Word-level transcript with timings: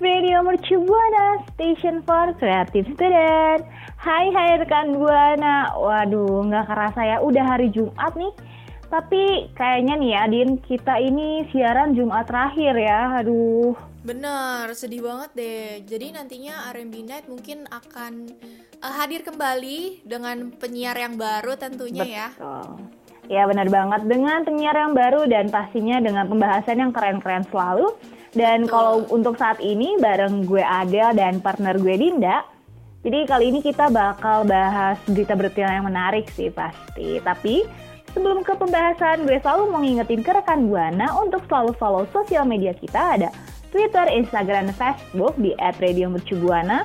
Radio 0.00 0.40
Mercu 0.40 0.80
Buana, 0.80 1.44
Station 1.52 2.00
for 2.08 2.32
Creative 2.40 2.88
Student. 2.96 3.68
Hai 4.00 4.32
hai 4.32 4.56
rekan 4.56 4.96
Buana. 4.96 5.76
Waduh, 5.76 6.48
nggak 6.48 6.72
kerasa 6.72 7.04
ya, 7.04 7.16
udah 7.20 7.44
hari 7.44 7.68
Jumat 7.68 8.16
nih. 8.16 8.32
Tapi 8.88 9.52
kayaknya 9.52 10.00
nih 10.00 10.10
ya, 10.16 10.22
Din, 10.24 10.56
kita 10.64 10.96
ini 11.04 11.44
siaran 11.52 11.92
Jumat 11.92 12.24
terakhir 12.32 12.80
ya. 12.80 13.20
Aduh, 13.20 13.76
Bener, 14.00 14.72
sedih 14.72 15.04
banget 15.04 15.36
deh. 15.36 15.84
Jadi 15.84 16.16
nantinya 16.16 16.72
R&B 16.72 17.04
Night 17.04 17.28
mungkin 17.28 17.68
akan 17.68 18.32
eh, 18.80 18.94
hadir 18.96 19.20
kembali 19.20 20.08
dengan 20.08 20.48
penyiar 20.56 20.96
yang 20.96 21.20
baru 21.20 21.60
tentunya 21.60 22.08
ya. 22.08 22.28
betul. 22.32 22.88
Ya 23.28 23.44
benar 23.46 23.68
banget, 23.68 24.08
dengan 24.08 24.42
penyiar 24.48 24.74
yang 24.74 24.96
baru 24.96 25.28
dan 25.28 25.52
pastinya 25.52 26.00
dengan 26.00 26.24
pembahasan 26.26 26.80
yang 26.80 26.90
keren-keren 26.90 27.44
selalu. 27.52 27.94
Dan 28.30 28.70
kalau 28.70 29.02
untuk 29.10 29.34
saat 29.34 29.58
ini 29.58 29.98
bareng 29.98 30.46
gue 30.46 30.62
Adel 30.62 31.18
dan 31.18 31.42
partner 31.42 31.74
gue 31.74 31.94
Dinda. 31.98 32.46
Jadi 33.00 33.24
kali 33.26 33.44
ini 33.50 33.60
kita 33.64 33.88
bakal 33.88 34.44
bahas 34.44 35.00
berita-berita 35.08 35.64
yang 35.64 35.88
menarik 35.88 36.28
sih 36.36 36.52
pasti. 36.52 37.18
Tapi 37.18 37.64
sebelum 38.12 38.44
ke 38.44 38.54
pembahasan, 38.54 39.24
gue 39.24 39.40
selalu 39.40 39.62
mau 39.72 39.80
ngingetin 39.80 40.20
ke 40.20 40.30
rekan 40.36 40.68
Buana 40.68 41.10
untuk 41.18 41.42
selalu 41.48 41.72
follow 41.80 42.04
sosial 42.12 42.44
media 42.44 42.76
kita 42.76 43.18
ada 43.18 43.28
Twitter, 43.70 44.06
Instagram, 44.10 44.70
dan 44.70 44.76
Facebook 44.76 45.34
di 45.38 45.54
@radiomercubuana. 45.56 46.84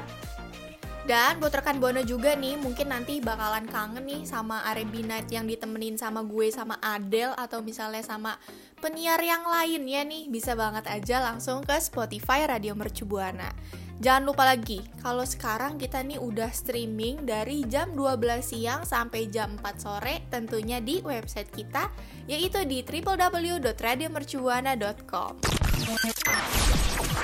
Dan 1.06 1.38
buat 1.38 1.53
rekan 1.53 1.78
Bono 1.78 2.02
juga 2.02 2.34
nih, 2.34 2.58
mungkin 2.58 2.89
nanti 2.89 3.22
bakalan 3.22 3.70
kangen 3.70 4.09
nih 4.09 4.25
sama 4.25 4.66
R&B 4.73 5.06
Night 5.06 5.30
yang 5.30 5.45
ditemenin 5.45 6.02
sama 6.02 6.25
gue 6.25 6.50
sama 6.50 6.81
Adele 6.81 7.38
atau 7.38 7.62
misalnya 7.62 8.02
sama 8.02 8.42
penyiar 8.81 9.22
yang 9.22 9.45
lainnya 9.45 10.02
nih, 10.02 10.25
bisa 10.34 10.58
banget 10.58 10.89
aja 10.89 11.22
langsung 11.22 11.62
ke 11.62 11.78
Spotify 11.78 12.50
Radio 12.50 12.73
Mercu 12.73 13.06
Buana. 13.06 13.53
Jangan 14.02 14.25
lupa 14.25 14.50
lagi, 14.50 14.81
kalau 15.00 15.23
sekarang 15.23 15.78
kita 15.78 16.02
nih 16.02 16.17
udah 16.17 16.50
streaming 16.50 17.22
dari 17.22 17.62
jam 17.69 17.94
12 17.94 18.42
siang 18.42 18.81
sampai 18.81 19.30
jam 19.30 19.62
4 19.62 19.78
sore 19.78 20.25
tentunya 20.34 20.81
di 20.81 21.06
website 21.06 21.53
kita 21.53 21.94
yaitu 22.25 22.66
di 22.66 22.81
www.radiomercubuana.com. 22.81 25.38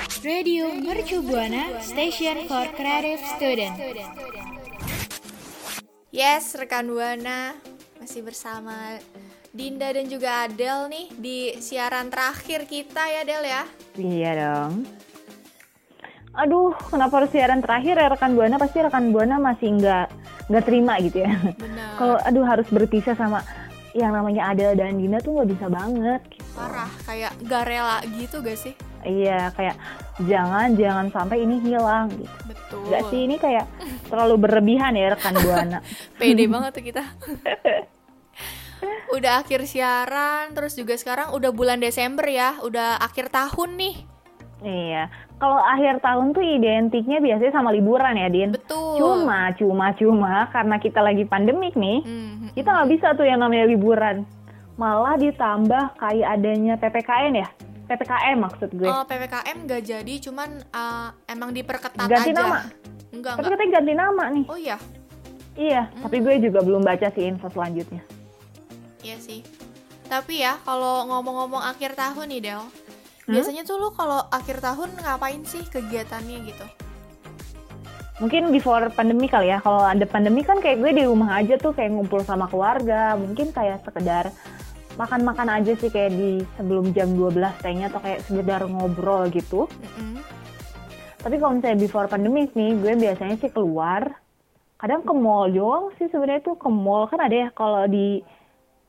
Radio 0.02 0.66
Mercu 0.74 1.22
Buana 1.22 1.78
Station 1.78 2.50
for 2.50 2.66
Creative 2.74 3.22
Student. 3.38 3.78
Yes, 6.10 6.58
rekan 6.58 6.90
Buana 6.90 7.54
masih 8.02 8.26
bersama 8.26 8.98
Dinda 9.54 9.94
dan 9.94 10.10
juga 10.10 10.50
Adel 10.50 10.90
nih 10.90 11.06
di 11.14 11.38
siaran 11.62 12.10
terakhir 12.10 12.66
kita 12.66 12.98
ya 12.98 13.22
Del 13.22 13.46
ya. 13.46 13.62
Iya 13.94 14.30
dong. 14.42 14.72
Aduh, 16.34 16.74
kenapa 16.90 17.22
harus 17.22 17.30
siaran 17.30 17.62
terakhir 17.62 17.94
ya 17.94 18.10
rekan 18.10 18.34
Buana? 18.34 18.58
Pasti 18.58 18.82
rekan 18.82 19.14
Buana 19.14 19.38
masih 19.38 19.78
nggak 19.78 20.06
nggak 20.50 20.64
terima 20.66 20.98
gitu 20.98 21.22
ya. 21.22 21.30
Benar. 21.54 21.94
Kalau 21.94 22.16
aduh 22.26 22.42
harus 22.42 22.66
berpisah 22.74 23.14
sama 23.14 23.46
yang 23.94 24.10
namanya 24.10 24.50
Adel 24.50 24.74
dan 24.74 24.98
Dina 24.98 25.22
tuh 25.22 25.38
nggak 25.38 25.50
bisa 25.54 25.70
banget. 25.70 26.20
Gitu. 26.26 26.42
Parah, 26.52 26.90
kayak 27.08 27.32
gak 27.48 27.64
rela 27.64 28.04
gitu 28.12 28.44
gak 28.44 28.60
sih? 28.60 28.76
Iya, 29.02 29.50
kayak 29.52 29.76
jangan 30.22 30.74
jangan 30.74 31.06
sampai 31.10 31.42
ini 31.42 31.58
hilang 31.58 32.06
gitu. 32.14 32.36
Betul. 32.46 32.82
Gak 32.88 33.02
sih 33.10 33.20
ini 33.26 33.36
kayak 33.36 33.66
terlalu 34.06 34.34
berlebihan 34.38 34.94
ya 34.94 35.12
rekan 35.12 35.34
Buana. 35.36 35.78
Pede 36.18 36.46
banget 36.46 36.70
tuh 36.72 36.84
kita. 36.86 37.02
udah 39.12 39.44
akhir 39.44 39.68
siaran, 39.68 40.56
terus 40.56 40.74
juga 40.74 40.98
sekarang 40.98 41.30
udah 41.36 41.50
bulan 41.52 41.78
Desember 41.78 42.26
ya, 42.26 42.58
udah 42.62 42.98
akhir 42.98 43.30
tahun 43.30 43.78
nih. 43.78 43.94
iya. 44.62 45.06
Kalau 45.36 45.58
akhir 45.58 45.98
tahun 45.98 46.32
tuh 46.32 46.44
identiknya 46.46 47.18
biasanya 47.18 47.50
sama 47.50 47.74
liburan 47.74 48.14
ya, 48.14 48.30
Din. 48.30 48.54
Betul. 48.54 48.94
Cuma, 48.98 49.50
cuma, 49.58 49.86
cuma 49.92 50.34
karena 50.48 50.78
kita 50.78 51.02
lagi 51.02 51.26
pandemik 51.26 51.74
nih, 51.74 51.98
Hmm, 52.02 52.46
kita 52.54 52.70
nggak 52.70 52.90
bisa 52.90 53.06
tuh 53.14 53.26
yang 53.26 53.42
namanya 53.42 53.66
liburan. 53.66 54.22
Malah 54.78 55.18
ditambah 55.18 55.98
kayak 55.98 56.28
adanya 56.32 56.74
PPKN 56.78 57.42
ya, 57.42 57.48
PPKM 57.82 58.36
maksud 58.38 58.70
gue. 58.72 58.86
Oh, 58.86 59.02
PPKM 59.04 59.58
gak 59.66 59.82
jadi, 59.82 60.14
cuman 60.22 60.50
uh, 60.70 61.10
emang 61.26 61.50
diperketat 61.50 62.06
Ganti 62.06 62.30
aja. 62.30 62.38
nama. 62.38 62.60
Enggak, 63.12 63.34
Tapi 63.36 63.44
enggak. 63.44 63.52
katanya 63.52 63.70
ganti 63.72 63.92
nama 63.92 64.24
nih. 64.30 64.44
Oh 64.48 64.58
iya, 64.58 64.76
Iya, 65.52 65.82
tapi 66.00 66.24
gue 66.24 66.40
juga 66.40 66.64
belum 66.64 66.80
baca 66.80 67.12
sih 67.12 67.28
info 67.28 67.52
selanjutnya. 67.52 68.00
iya 69.02 69.20
sih. 69.20 69.44
Tapi 70.08 70.40
ya, 70.40 70.56
kalau 70.64 71.04
ngomong-ngomong 71.08 71.60
akhir 71.60 71.92
tahun 71.92 72.32
nih, 72.32 72.40
Del. 72.40 72.62
Hmm? 72.62 72.70
Biasanya 73.28 73.62
tuh 73.62 73.76
lu 73.76 73.92
kalau 73.92 74.24
akhir 74.30 74.64
tahun 74.64 74.96
ngapain 74.96 75.44
sih 75.44 75.60
kegiatannya 75.68 76.38
gitu? 76.48 76.66
Mungkin 78.20 78.54
before 78.54 78.86
pandemi 78.94 79.26
kali 79.26 79.50
ya. 79.50 79.58
Kalau 79.58 79.82
ada 79.82 80.06
pandemi 80.06 80.40
kan 80.40 80.62
kayak 80.62 80.78
gue 80.78 80.90
di 80.94 81.04
rumah 81.04 81.36
aja 81.36 81.58
tuh 81.58 81.74
kayak 81.74 81.90
ngumpul 81.90 82.22
sama 82.22 82.46
keluarga. 82.46 83.18
Mungkin 83.18 83.50
kayak 83.50 83.82
sekedar 83.82 84.30
makan-makan 84.96 85.48
aja 85.60 85.72
sih 85.78 85.88
kayak 85.88 86.12
di 86.12 86.44
sebelum 86.56 86.92
jam 86.92 87.12
12 87.16 87.62
kayaknya 87.64 87.86
atau 87.88 88.00
kayak 88.04 88.20
sekedar 88.28 88.62
ngobrol 88.68 89.28
gitu. 89.32 89.64
Mm-mm. 89.68 90.20
Tapi 91.22 91.38
kalau 91.38 91.52
misalnya 91.54 91.78
before 91.78 92.10
pandemi 92.10 92.50
nih, 92.50 92.74
gue 92.76 92.92
biasanya 92.98 93.36
sih 93.38 93.50
keluar. 93.54 94.18
Kadang 94.76 95.06
ke 95.06 95.14
mall 95.14 95.54
doang 95.54 95.94
sih 95.94 96.10
sebenarnya 96.10 96.42
tuh 96.42 96.58
ke 96.58 96.66
mall 96.66 97.06
kan 97.06 97.22
ada 97.22 97.46
ya 97.46 97.48
kalau 97.54 97.86
di 97.86 98.18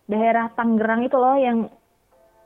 daerah 0.09 0.49
Tangerang 0.57 1.05
itu 1.05 1.15
loh 1.15 1.37
yang 1.37 1.69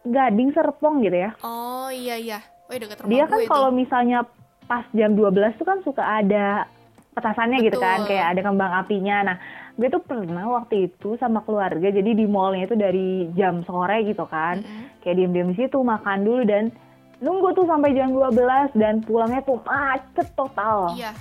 Gading 0.03 0.51
Serpong 0.51 0.99
gitu 1.03 1.15
ya. 1.15 1.31
Oh 1.43 1.87
iya 1.87 2.19
iya. 2.19 2.39
Wih 2.67 2.83
deket 2.83 2.99
rumah 2.99 3.11
Dia 3.11 3.23
kan 3.31 3.39
kalau 3.47 3.69
misalnya 3.71 4.27
pas 4.67 4.83
jam 4.91 5.15
12 5.15 5.55
tuh 5.55 5.67
kan 5.67 5.79
suka 5.87 6.03
ada 6.03 6.67
petasannya 7.15 7.63
gitu 7.63 7.79
kan, 7.79 8.03
Betul. 8.03 8.09
kayak 8.13 8.25
ada 8.35 8.41
kembang 8.43 8.73
apinya. 8.75 9.17
Nah, 9.31 9.37
gue 9.77 9.87
tuh 9.93 10.01
pernah 10.01 10.57
waktu 10.57 10.89
itu 10.89 11.15
sama 11.21 11.45
keluarga, 11.45 11.93
jadi 11.93 12.11
di 12.17 12.25
mallnya 12.25 12.65
itu 12.65 12.73
dari 12.73 13.29
jam 13.37 13.61
sore 13.61 14.01
gitu 14.09 14.25
kan, 14.25 14.65
Mm-mm. 14.65 15.05
kayak 15.05 15.15
diem-diem 15.21 15.53
di 15.53 15.57
situ 15.61 15.77
makan 15.77 16.25
dulu 16.25 16.41
dan 16.49 16.73
nunggu 17.21 17.53
tuh 17.53 17.69
sampai 17.69 17.93
jam 17.93 18.09
12 18.09 18.73
dan 18.73 19.05
pulangnya 19.05 19.45
tuh 19.45 19.61
macet 19.61 20.27
total. 20.33 20.97
Iya, 20.97 21.13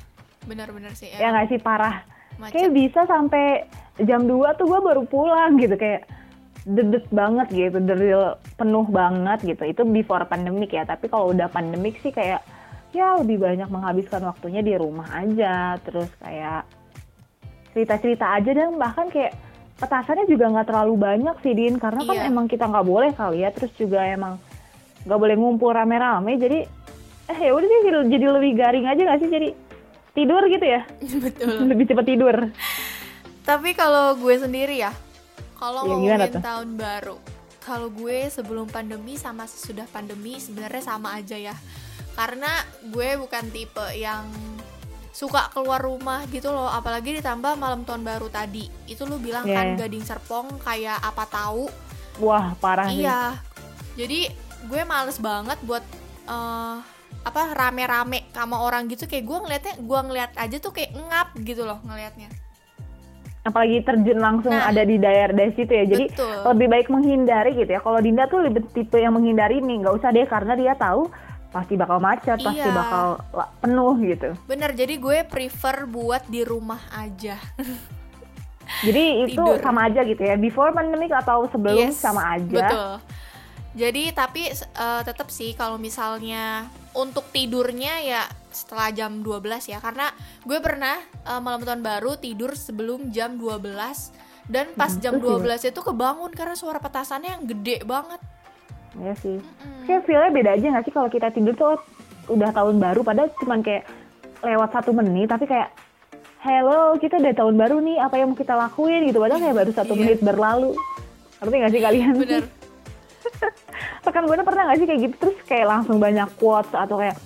benar-benar 0.48 0.96
sih. 0.96 1.12
Ya 1.12 1.36
nggak 1.36 1.52
sih 1.52 1.60
parah. 1.60 2.00
Macet. 2.40 2.52
Kayak 2.56 2.70
bisa 2.72 3.00
sampai 3.04 3.68
jam 4.04 4.24
2 4.24 4.56
tuh 4.56 4.66
gue 4.68 4.80
baru 4.80 5.04
pulang 5.04 5.60
gitu 5.60 5.76
kayak 5.76 6.08
dedet 6.66 7.06
banget 7.14 7.48
gitu, 7.52 7.78
deril 7.78 8.40
penuh 8.56 8.88
banget 8.88 9.38
gitu. 9.44 9.62
Itu 9.68 9.84
before 9.84 10.24
pandemik 10.24 10.72
ya, 10.72 10.88
tapi 10.88 11.12
kalau 11.12 11.30
udah 11.30 11.46
pandemik 11.52 12.00
sih 12.00 12.10
kayak 12.10 12.40
ya 12.96 13.20
lebih 13.20 13.36
banyak 13.36 13.68
menghabiskan 13.68 14.24
waktunya 14.24 14.64
di 14.64 14.72
rumah 14.74 15.06
aja, 15.12 15.76
terus 15.84 16.08
kayak 16.16 16.64
cerita-cerita 17.76 18.32
aja 18.32 18.50
dan 18.50 18.80
bahkan 18.80 19.12
kayak 19.12 19.36
petasannya 19.76 20.24
juga 20.24 20.48
nggak 20.48 20.66
terlalu 20.66 20.94
banyak 20.96 21.36
sih 21.44 21.52
Din, 21.52 21.76
karena 21.76 22.00
kan 22.00 22.16
Iya. 22.16 22.24
emang 22.26 22.48
kita 22.48 22.64
nggak 22.64 22.86
boleh 22.88 23.12
kali 23.12 23.44
ya, 23.44 23.52
terus 23.52 23.68
juga 23.76 24.00
emang 24.02 24.40
nggak 25.04 25.18
boleh 25.20 25.36
ngumpul 25.36 25.70
rame-rame, 25.70 26.40
jadi 26.40 26.64
eh 27.26 27.38
ya 27.38 27.52
udah 27.52 27.68
sih 27.68 27.80
jadi 28.08 28.24
lebih 28.32 28.52
garing 28.54 28.86
aja 28.86 29.02
nggak 29.02 29.20
sih 29.20 29.28
jadi 29.28 29.48
tidur 30.14 30.40
gitu 30.46 30.64
ya 30.64 30.88
Betul. 31.28 31.68
lebih 31.68 31.84
cepat 31.84 32.06
tidur. 32.06 32.36
Tapi 33.44 33.76
kalau 33.76 34.16
gue 34.16 34.34
sendiri 34.34 34.80
ya, 34.80 34.90
kalau 35.54 35.84
Ya, 35.84 36.16
ngomongin 36.16 36.32
tuh? 36.32 36.42
tahun 36.42 36.68
baru, 36.74 37.16
kalau 37.60 37.92
gue 37.92 38.26
sebelum 38.26 38.66
pandemi 38.66 39.14
sama 39.14 39.44
sesudah 39.44 39.84
pandemi 39.86 40.40
sebenarnya 40.40 40.82
sama 40.82 41.14
aja 41.14 41.36
ya. 41.36 41.52
Karena 42.16 42.48
gue 42.80 43.20
bukan 43.20 43.44
tipe 43.52 43.84
yang 43.92 44.24
suka 45.16 45.48
keluar 45.48 45.80
rumah 45.80 46.28
gitu 46.28 46.52
loh, 46.52 46.68
apalagi 46.68 47.16
ditambah 47.16 47.56
malam 47.56 47.88
tahun 47.88 48.04
baru 48.04 48.28
tadi. 48.28 48.68
Itu 48.84 49.08
lu 49.08 49.16
bilang 49.16 49.48
Iya, 49.48 49.56
kan 49.56 49.66
iya. 49.72 49.76
Gading 49.80 50.04
Serpong 50.04 50.46
kayak 50.60 51.00
apa 51.00 51.24
tahu. 51.24 51.72
Wah 52.20 52.52
parah. 52.60 52.92
Iya. 52.92 53.40
Jadi 53.96 54.28
gue 54.68 54.82
males 54.84 55.16
banget 55.16 55.56
buat 55.64 55.80
eh, 56.28 56.76
apa 57.24 57.42
rame-rame 57.56 58.28
sama 58.30 58.60
orang 58.60 58.92
gitu 58.92 59.08
kayak 59.08 59.24
gue 59.24 59.38
ngeliatnya 59.40 59.74
gue 59.80 60.00
ngeliat 60.04 60.30
aja 60.36 60.56
tuh 60.60 60.70
kayak 60.70 60.92
ngap 60.92 61.32
gitu 61.40 61.64
loh 61.64 61.80
ngelihatnya. 61.88 62.28
Apalagi 63.40 63.78
terjun 63.86 64.18
langsung 64.18 64.52
Nah. 64.52 64.68
ada 64.68 64.82
di 64.82 64.98
daerah 64.98 65.32
dari 65.32 65.54
situ 65.54 65.70
ya. 65.70 65.86
Jadi 65.86 66.12
Betul. 66.12 66.44
lebih 66.50 66.66
baik 66.66 66.86
menghindari 66.90 67.56
gitu 67.56 67.72
ya. 67.72 67.80
Kalau 67.80 68.02
Dinda 68.02 68.28
tuh 68.28 68.42
lebih 68.42 68.68
tipe 68.74 68.98
yang 68.98 69.14
menghindari 69.14 69.62
nih, 69.62 69.86
nggak 69.86 69.94
usah 69.96 70.10
deh 70.12 70.26
karena 70.26 70.52
dia 70.58 70.74
tahu 70.76 71.08
pasti 71.56 71.74
bakal 71.74 71.96
macet, 71.98 72.36
pasti 72.36 72.60
Iya. 72.60 72.76
bakal 72.76 73.06
la- 73.32 73.52
penuh 73.56 73.96
gitu. 73.98 74.30
Bener, 74.44 74.70
jadi 74.70 74.94
gue 74.94 75.18
prefer 75.24 75.88
buat 75.88 76.20
di 76.26 76.44
rumah 76.44 76.80
aja. 76.92 77.40
Jadi 78.82 79.04
itu 79.24 79.32
Tidur. 79.34 79.56
sama 79.58 79.88
aja 79.88 80.00
gitu 80.02 80.20
ya. 80.20 80.36
Before 80.36 80.70
pandemic 80.70 81.08
atau 81.10 81.48
sebelum 81.48 81.88
Yes, 81.88 81.96
sama 81.96 82.36
aja. 82.36 82.60
Betul. 82.60 82.92
Jadi 83.76 84.08
tapi 84.10 84.48
eh, 84.52 85.02
tetap 85.02 85.28
sih 85.28 85.52
kalau 85.52 85.76
misalnya 85.76 86.64
untuk 86.92 87.28
tidurnya 87.28 88.00
ya 88.00 88.22
setelah 88.48 88.88
jam 88.88 89.20
12 89.20 89.68
ya 89.68 89.78
karena 89.78 90.08
gue 90.42 90.58
pernah 90.58 90.96
eh, 91.22 91.40
malam 91.40 91.60
tahun 91.60 91.80
baru 91.80 92.16
tidur 92.16 92.52
sebelum 92.52 93.08
jam 93.10 93.36
12 93.36 93.68
dan 94.48 94.72
pas 94.72 94.88
Hmm, 94.88 95.02
jam 95.02 95.14
terus 95.16 95.60
12 95.60 95.68
itu 95.68 95.80
kebangun 95.82 96.32
karena 96.32 96.54
suara 96.54 96.78
petasannya 96.78 97.30
yang 97.32 97.44
gede 97.46 97.84
banget. 97.84 98.20
Ya 99.02 99.12
sih. 99.18 99.38
Mm. 99.38 99.82
Kayak 99.84 100.02
feel-nya 100.08 100.30
beda 100.32 100.50
aja 100.56 100.66
gak 100.76 100.84
sih 100.88 100.94
kalau 100.94 101.08
kita 101.12 101.28
tidur 101.30 101.54
tuh 101.54 101.76
udah 102.26 102.50
tahun 102.50 102.82
baru 102.82 103.00
padahal 103.06 103.30
cuman 103.38 103.62
kayak 103.62 103.86
lewat 104.42 104.70
satu 104.74 104.90
menit 104.90 105.30
tapi 105.30 105.46
kayak 105.46 105.70
hello 106.42 106.98
kita 106.98 107.22
udah 107.22 107.34
tahun 107.34 107.54
baru 107.54 107.76
nih 107.82 107.96
apa 108.02 108.14
yang 108.18 108.34
mau 108.34 108.38
kita 108.38 108.54
lakuin 108.54 109.06
gitu 109.06 109.18
padahal 109.22 109.40
kayak 109.42 109.56
baru 109.56 109.70
satu 109.70 109.92
Iya. 109.94 110.00
menit 110.02 110.18
berlalu 110.22 110.70
ngerti 111.38 111.56
gak 111.62 111.72
sih 111.72 111.82
kalian 111.82 112.14
Bener. 112.18 112.44
rekan 114.06 114.22
gue 114.26 114.36
pernah 114.42 114.62
gak 114.70 114.78
sih 114.82 114.86
kayak 114.86 115.00
gitu 115.06 115.14
terus 115.22 115.36
kayak 115.46 115.66
langsung 115.66 115.96
banyak 115.98 116.28
quotes 116.38 116.70
atau 116.74 116.96
kayak 116.98 117.16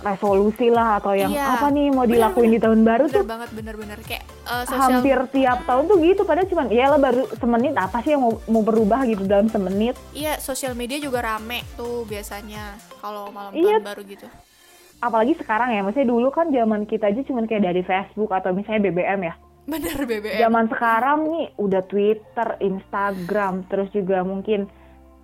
resolusi 0.00 0.68
lah 0.68 0.96
atau 0.96 1.10
yang 1.12 1.28
Iya. 1.28 1.56
apa 1.56 1.66
nih 1.68 1.86
mau 1.88 2.02
Bener, 2.02 2.14
dilakuin 2.30 2.50
di 2.50 2.60
tahun 2.60 2.80
baru 2.80 3.04
Bener 3.04 3.14
tuh 3.14 3.24
banget 3.24 3.50
bener-bener 3.50 3.98
kayak 4.00 4.24
eh, 4.24 4.64
sosial 4.64 4.82
hampir 4.94 5.18
tiap 5.32 5.58
tahun 5.64 5.84
tuh 5.84 5.96
gitu 6.00 6.22
padahal 6.22 6.46
cuman 6.46 6.66
ya 6.68 6.86
lah 6.86 7.00
baru 7.00 7.22
semenit 7.34 7.74
apa 7.74 7.98
sih 8.00 8.10
yang 8.10 8.22
mau, 8.22 8.38
mau 8.46 8.62
berubah 8.62 9.02
gitu 9.04 9.22
dalam 9.24 9.46
semenit 9.46 9.98
Iya, 10.12 10.38
sosial 10.38 10.72
media 10.72 10.96
juga 10.96 11.18
rame 11.20 11.66
tuh 11.74 12.02
biasanya 12.04 12.72
kalau 12.96 13.28
malam 13.28 13.50
Iya. 13.52 13.76
tahun 13.76 13.88
baru 13.88 14.02
gitu. 14.04 14.26
apalagi 14.98 15.34
sekarang 15.36 15.70
ya 15.70 15.80
maksudnya 15.80 16.08
dulu 16.08 16.28
kan 16.28 16.46
zaman 16.48 16.82
kita 16.82 17.06
aja 17.06 17.22
cuman 17.22 17.44
kayak 17.44 17.62
dari 17.64 17.82
Facebook 17.82 18.28
atau 18.28 18.50
misalnya 18.50 18.82
BBM 18.84 19.20
ya 19.24 19.34
Bener 19.64 19.98
BBM. 20.00 20.38
zaman 20.40 20.64
sekarang 20.66 21.18
nih 21.28 21.46
udah 21.56 21.82
Twitter, 21.84 22.48
Instagram, 22.58 23.62
terus 23.64 23.90
juga 23.90 24.22
mungkin 24.22 24.64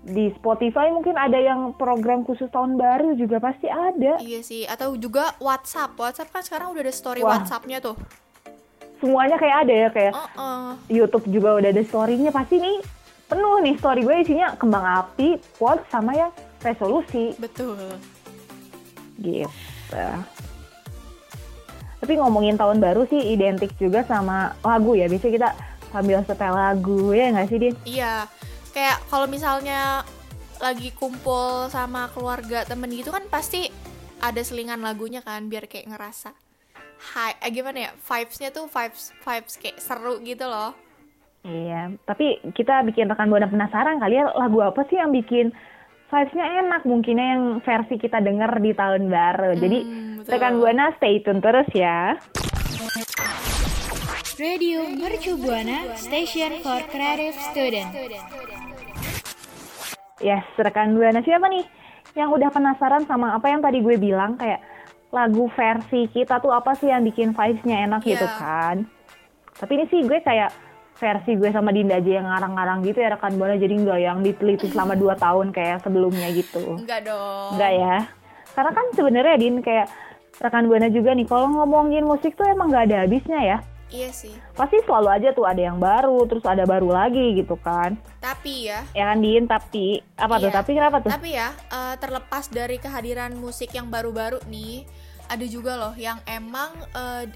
di 0.04 0.28
Spotify 0.36 0.92
mungkin 0.92 1.16
ada 1.16 1.40
yang 1.40 1.72
program 1.80 2.28
khusus 2.28 2.52
tahun 2.52 2.76
baru 2.76 3.16
juga 3.16 3.40
pasti 3.40 3.72
ada. 3.72 4.20
Iya 4.20 4.40
sih, 4.44 4.68
atau 4.68 4.92
juga 5.00 5.32
WhatsApp. 5.40 5.96
WhatsApp 5.96 6.28
kan 6.28 6.42
sekarang 6.44 6.76
udah 6.76 6.82
ada 6.84 6.92
story 6.92 7.24
Wah. 7.24 7.40
WhatsApp-nya 7.40 7.80
tuh. 7.80 7.96
Semuanya 9.00 9.40
kayak 9.40 9.56
ada 9.64 9.74
ya 9.74 9.88
kayak 9.88 10.12
Oh, 10.12 10.28
oh. 10.36 10.68
YouTube 10.92 11.24
juga 11.32 11.56
udah 11.56 11.72
ada 11.72 11.82
story-nya 11.84 12.30
pasti 12.32 12.60
nih 12.60 12.78
penuh 13.24 13.56
nih 13.64 13.74
story 13.80 14.00
gue 14.04 14.16
isinya 14.20 14.52
kembang 14.60 14.84
api, 14.84 15.40
quotes 15.56 15.88
sama 15.88 16.12
ya 16.12 16.28
resolusi 16.60 17.32
betul. 17.40 17.76
gitu. 19.20 20.04
Tapi 22.04 22.12
ngomongin 22.20 22.60
tahun 22.60 22.84
baru 22.84 23.08
sih 23.08 23.32
identik 23.32 23.72
juga 23.80 24.04
sama 24.04 24.52
lagu 24.60 24.92
ya. 24.92 25.08
Biasanya 25.08 25.32
kita 25.32 25.50
sambil 25.88 26.20
setel 26.28 26.52
lagu 26.52 27.16
ya 27.16 27.32
nggak 27.32 27.48
sih 27.48 27.58
Din? 27.60 27.74
Iya, 27.88 28.28
kayak 28.74 28.98
kalau 29.06 29.30
misalnya 29.30 30.02
lagi 30.58 30.90
kumpul 30.94 31.70
sama 31.70 32.10
keluarga 32.10 32.66
temen 32.66 32.90
gitu 32.90 33.14
kan 33.14 33.22
pasti 33.30 33.70
ada 34.18 34.40
selingan 34.42 34.82
lagunya 34.82 35.22
kan 35.22 35.46
biar 35.46 35.70
kayak 35.70 35.90
ngerasa 35.90 36.34
high, 37.14 37.36
eh, 37.38 37.50
gimana 37.52 37.78
ya 37.86 37.90
vibes-nya 37.94 38.48
tuh 38.50 38.66
vibes 38.66 39.12
vibes 39.20 39.54
kayak 39.60 39.78
seru 39.78 40.18
gitu 40.24 40.46
loh. 40.48 40.72
Iya, 41.44 41.92
tapi 42.08 42.40
kita 42.56 42.80
bikin 42.88 43.12
rekan 43.12 43.28
buana 43.28 43.44
penasaran 43.44 44.00
kali 44.00 44.16
ya 44.16 44.32
lagu 44.32 44.64
apa 44.64 44.80
sih 44.88 44.96
yang 44.96 45.12
bikin 45.12 45.52
vibes-nya 46.08 46.64
enak 46.64 46.82
mungkinnya 46.88 47.26
yang 47.36 47.42
versi 47.60 48.00
kita 48.00 48.24
denger 48.24 48.48
di 48.64 48.72
tahun 48.72 49.12
baru. 49.12 49.52
Jadi 49.60 49.78
Hmm, 49.84 50.24
betul. 50.24 50.30
rekan 50.32 50.54
buana 50.56 50.84
stay 50.96 51.20
tune 51.20 51.44
terus 51.44 51.68
ya. 51.76 52.16
Radio 54.34 54.90
Mercu 54.90 55.38
Buana 55.38 55.94
Station 55.94 56.58
for 56.58 56.82
Creative 56.90 57.38
Student. 57.54 57.90
Yes, 60.18 60.42
rekan 60.58 60.98
buana 60.98 61.22
siapa 61.22 61.46
nih 61.46 61.62
yang 62.18 62.34
udah 62.34 62.50
penasaran 62.50 63.06
sama 63.06 63.38
apa 63.38 63.50
yang 63.50 63.62
tadi 63.62 63.78
gue 63.78 63.94
bilang 63.94 64.34
kayak 64.34 64.58
lagu 65.14 65.46
versi 65.54 66.10
kita 66.10 66.42
tuh 66.42 66.50
apa 66.50 66.74
sih 66.74 66.90
yang 66.90 67.06
bikin 67.06 67.30
vibes-nya 67.30 67.86
enak 67.86 68.02
gitu 68.02 68.26
Iya. 68.26 68.38
kan? 68.38 68.76
Tapi 69.54 69.72
ini 69.78 69.84
sih 69.86 70.00
gue 70.02 70.18
kayak 70.18 70.50
versi 70.98 71.38
gue 71.38 71.50
sama 71.54 71.70
Dinda 71.70 72.02
aja 72.02 72.10
yang 72.22 72.26
ngarang-ngarang 72.26 72.82
gitu 72.86 72.98
ya 73.02 73.14
rekan 73.14 73.38
buana 73.38 73.54
jadi 73.54 73.74
nggak 73.74 73.98
yang 74.02 74.18
diteliti 74.22 74.66
selama 74.70 74.98
2 74.98 75.14
tahun 75.14 75.46
kayak 75.54 75.82
sebelumnya 75.86 76.28
gitu. 76.34 76.78
Enggak 76.82 77.06
dong. 77.06 77.54
Enggak 77.54 77.72
ya. 77.76 77.96
Karena 78.54 78.70
kan 78.70 78.86
sebenarnya 78.94 79.34
Din 79.38 79.58
kayak 79.62 79.86
rekan 80.42 80.66
Buana 80.66 80.90
juga 80.90 81.14
nih 81.14 81.26
kalau 81.30 81.46
ngomongin 81.46 82.02
musik 82.02 82.34
tuh 82.34 82.46
emang 82.50 82.70
nggak 82.70 82.90
ada 82.90 83.06
habisnya 83.06 83.38
ya. 83.38 83.58
Iya 83.94 84.10
sih. 84.10 84.34
Pasti 84.58 84.82
selalu 84.82 85.08
aja 85.14 85.28
tuh 85.30 85.46
ada 85.46 85.62
yang 85.62 85.78
baru, 85.78 86.26
terus 86.26 86.42
ada 86.42 86.66
baru 86.66 86.90
lagi 86.90 87.38
gitu 87.38 87.54
kan. 87.62 87.94
Tapi 88.18 88.66
ya, 88.66 88.82
Ya 88.90 89.14
kan 89.14 89.22
Din, 89.22 89.46
tapi 89.46 90.02
apa 90.18 90.42
tuh? 90.42 90.50
Iya. 90.50 90.58
Tapi 90.58 90.70
kenapa 90.74 90.96
tuh? 90.98 91.10
Tapi 91.14 91.30
ya, 91.30 91.54
eh, 91.54 91.94
terlepas 92.02 92.50
dari 92.50 92.82
kehadiran 92.82 93.38
musik 93.38 93.70
yang 93.70 93.86
baru-baru 93.94 94.42
nih, 94.50 94.82
ada 95.30 95.46
juga 95.46 95.78
loh 95.78 95.94
yang 95.94 96.18
emang 96.26 96.74
eh, 96.90 97.30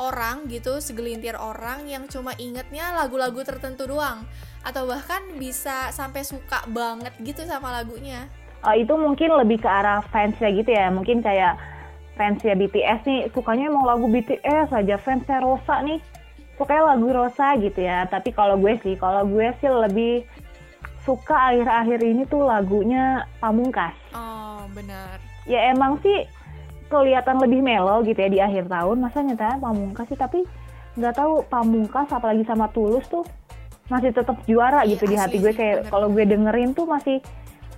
orang 0.00 0.48
gitu, 0.48 0.80
segelintir 0.80 1.36
orang 1.36 1.84
yang 1.84 2.08
cuma 2.08 2.32
ingetnya 2.40 2.96
lagu-lagu 2.96 3.44
tertentu 3.44 3.84
doang. 3.84 4.24
Atau 4.64 4.88
bahkan 4.88 5.20
bisa 5.36 5.92
sampai 5.92 6.24
suka 6.24 6.64
banget 6.72 7.12
gitu 7.20 7.44
sama 7.44 7.68
lagunya. 7.68 8.24
Oh, 8.64 8.72
itu 8.72 8.92
mungkin 8.96 9.36
lebih 9.36 9.60
ke 9.60 9.68
arah 9.68 10.00
fansnya 10.08 10.48
gitu 10.52 10.72
ya. 10.72 10.88
Mungkin 10.88 11.20
kayak 11.20 11.60
fansnya 12.20 12.52
BTS 12.52 13.00
nih 13.08 13.20
sukanya 13.32 13.72
emang 13.72 13.88
lagu 13.88 14.04
BTS 14.12 14.68
aja 14.76 15.00
fansnya 15.00 15.40
Rosa 15.40 15.80
nih 15.80 15.96
sukanya 16.60 16.92
lagu 16.92 17.08
Rosa 17.08 17.56
gitu 17.56 17.80
ya. 17.80 18.04
Tapi 18.04 18.36
kalau 18.36 18.60
gue 18.60 18.76
sih, 18.84 18.92
kalau 19.00 19.24
gue 19.24 19.48
sih 19.56 19.72
lebih 19.72 20.28
suka 21.08 21.48
akhir-akhir 21.48 22.04
ini 22.04 22.28
tuh 22.28 22.44
lagunya 22.44 23.24
Pamungkas. 23.40 23.96
Oh, 24.12 24.68
benar. 24.76 25.16
ya 25.48 25.72
emang 25.72 25.96
sih 26.04 26.28
kelihatan 26.92 27.40
lebih 27.40 27.64
melo 27.64 28.04
gitu 28.04 28.20
ya 28.20 28.28
di 28.28 28.38
akhir 28.44 28.68
tahun 28.68 29.00
masa 29.00 29.24
nyata 29.24 29.56
pamungkas 29.56 30.04
sih 30.10 30.18
tapi 30.20 30.44
nggak 31.00 31.16
tahu 31.16 31.46
pamungkas 31.48 32.12
apalagi 32.12 32.44
sama 32.44 32.68
tulus 32.70 33.08
tuh 33.08 33.24
masih 33.88 34.12
tetap 34.12 34.36
juara 34.44 34.84
Iya, 34.84 34.94
gitu 34.94 35.04
di 35.08 35.16
hati 35.16 35.36
gue 35.40 35.50
kayak 35.56 35.88
kalau 35.88 36.12
gue 36.12 36.22
dengerin 36.22 36.76
tuh 36.76 36.84
masih 36.86 37.18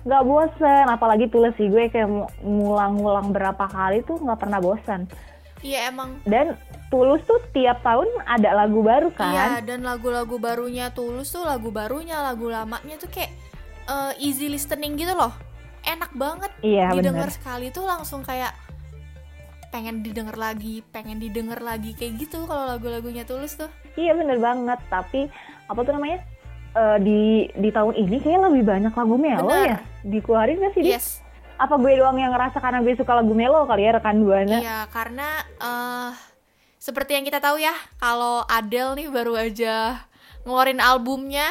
nggak 0.03 0.23
bosen 0.23 0.85
apalagi 0.85 1.25
tulus 1.27 1.55
sih 1.55 1.67
gue 1.67 1.87
kayak 1.87 2.07
ngulang-ngulang 2.39 3.31
berapa 3.31 3.65
kali 3.65 4.03
tuh 4.03 4.19
nggak 4.19 4.39
pernah 4.39 4.59
bosan 4.59 5.07
Iya 5.63 5.95
emang 5.95 6.19
dan 6.27 6.59
tulus 6.91 7.23
tuh 7.23 7.39
tiap 7.55 7.79
tahun 7.81 8.03
ada 8.27 8.51
lagu 8.51 8.83
baru 8.83 9.07
Iya, 9.09 9.15
kan 9.15 9.63
dan 9.63 9.79
lagu-lagu 9.87 10.35
barunya 10.35 10.91
Tulus 10.91 11.31
tuh 11.31 11.47
lagu 11.47 11.71
barunya, 11.71 12.19
lagu 12.19 12.51
lamanya 12.51 12.99
tuh 12.99 13.07
kayak 13.07 13.31
eh, 13.87 14.11
easy 14.19 14.51
listening 14.51 14.99
gitu 14.99 15.15
loh. 15.15 15.31
Enak 15.87 16.11
banget. 16.19 16.51
Iya, 16.59 16.91
Didengar 16.91 17.31
bener. 17.31 17.35
sekali 17.39 17.71
tuh 17.71 17.87
langsung 17.87 18.27
kayak 18.27 18.51
pengen 19.71 20.03
didengar 20.03 20.35
lagi, 20.35 20.83
pengen 20.91 21.17
didengar 21.17 21.63
lagi 21.63 21.95
kayak 21.95 22.19
gitu 22.19 22.43
kalau 22.43 22.67
lagu-lagunya 22.67 23.23
Tulus 23.23 23.55
tuh. 23.55 23.71
iya 23.95 24.11
bener 24.13 24.37
banget 24.37 24.83
tapi 24.89 25.29
apa 25.65 25.79
tuh 25.79 25.93
namanya 25.95 26.19
Eh, 26.73 26.97
di 26.99 27.21
di 27.53 27.69
tahun 27.69 27.93
ini 27.93 28.17
kayaknya 28.17 28.49
lebih 28.49 28.63
banyak 28.65 28.89
lagu 28.91 29.13
melo 29.15 29.45
Bener. 29.45 29.67
ya 29.67 29.77
dikeluarin 30.03 30.57
gak 30.57 30.73
sih 30.73 30.81
Di? 30.81 30.89
Yes. 30.89 31.21
apa 31.53 31.77
gue 31.77 31.93
doang 31.93 32.17
yang 32.17 32.33
ngerasa 32.33 32.57
karena 32.57 32.81
gue 32.81 32.97
suka 32.97 33.13
lagu 33.13 33.29
melo 33.31 33.61
kali 33.63 33.85
ya 33.85 33.93
rekan 33.93 34.17
buana 34.19 34.57
Iya, 34.57 34.79
karena 34.89 35.27
eh 35.55 36.11
seperti 36.75 37.13
yang 37.13 37.23
kita 37.23 37.37
tahu 37.37 37.55
ya, 37.57 37.71
kalau 37.95 38.41
Adele 38.43 38.97
nih 38.97 39.07
baru 39.07 39.37
aja 39.37 40.01
ngeluarin 40.41 40.81
albumnya 40.81 41.45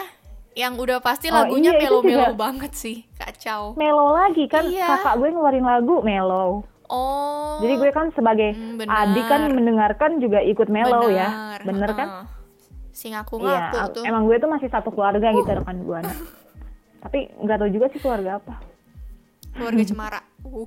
yang 0.53 0.75
udah 0.75 0.99
pasti 0.99 1.31
Oh, 1.31 1.39
lagunya 1.39 1.71
iya, 1.73 1.81
itu 1.81 2.03
melo-melo 2.03 2.35
banget 2.35 2.73
sih, 2.75 3.07
kacau. 3.15 3.73
melo 3.75 4.13
lagi 4.13 4.45
kan 4.47 4.67
Iya. 4.67 4.91
kakak 4.93 5.17
gue 5.17 5.29
ngeluarin 5.31 5.65
lagu 5.65 6.03
melo 6.03 6.67
Oh. 6.85 7.63
jadi 7.63 7.79
gue 7.79 7.91
kan 7.91 8.11
sebagai 8.13 8.53
Hmm, 8.53 8.75
bener. 8.75 8.91
adik 8.93 9.25
kan 9.25 9.49
mendengarkan 9.49 10.19
juga 10.19 10.43
ikut 10.43 10.67
melo 10.67 11.09
ya 11.09 11.57
bener 11.63 11.95
kan 11.95 12.09
heeh. 12.11 12.27
Si 12.93 13.09
ngaku 13.09 13.41
iya 13.43 13.73
ngaku 13.73 13.77
a- 13.81 13.93
tuh. 13.97 14.05
emang 14.05 14.23
gue 14.29 14.37
tuh 14.37 14.51
masih 14.53 14.69
satu 14.69 14.93
keluarga 14.93 15.33
gitu 15.33 15.49
rekan 15.49 15.81
buana 15.83 16.13
tapi 17.03 17.33
nggak 17.41 17.59
tahu 17.59 17.71
juga 17.73 17.87
sih 17.91 17.99
keluarga 17.99 18.39
apa 18.39 18.55
Keluarga 19.53 19.85
Cemara. 19.85 20.21
Uh. 20.49 20.65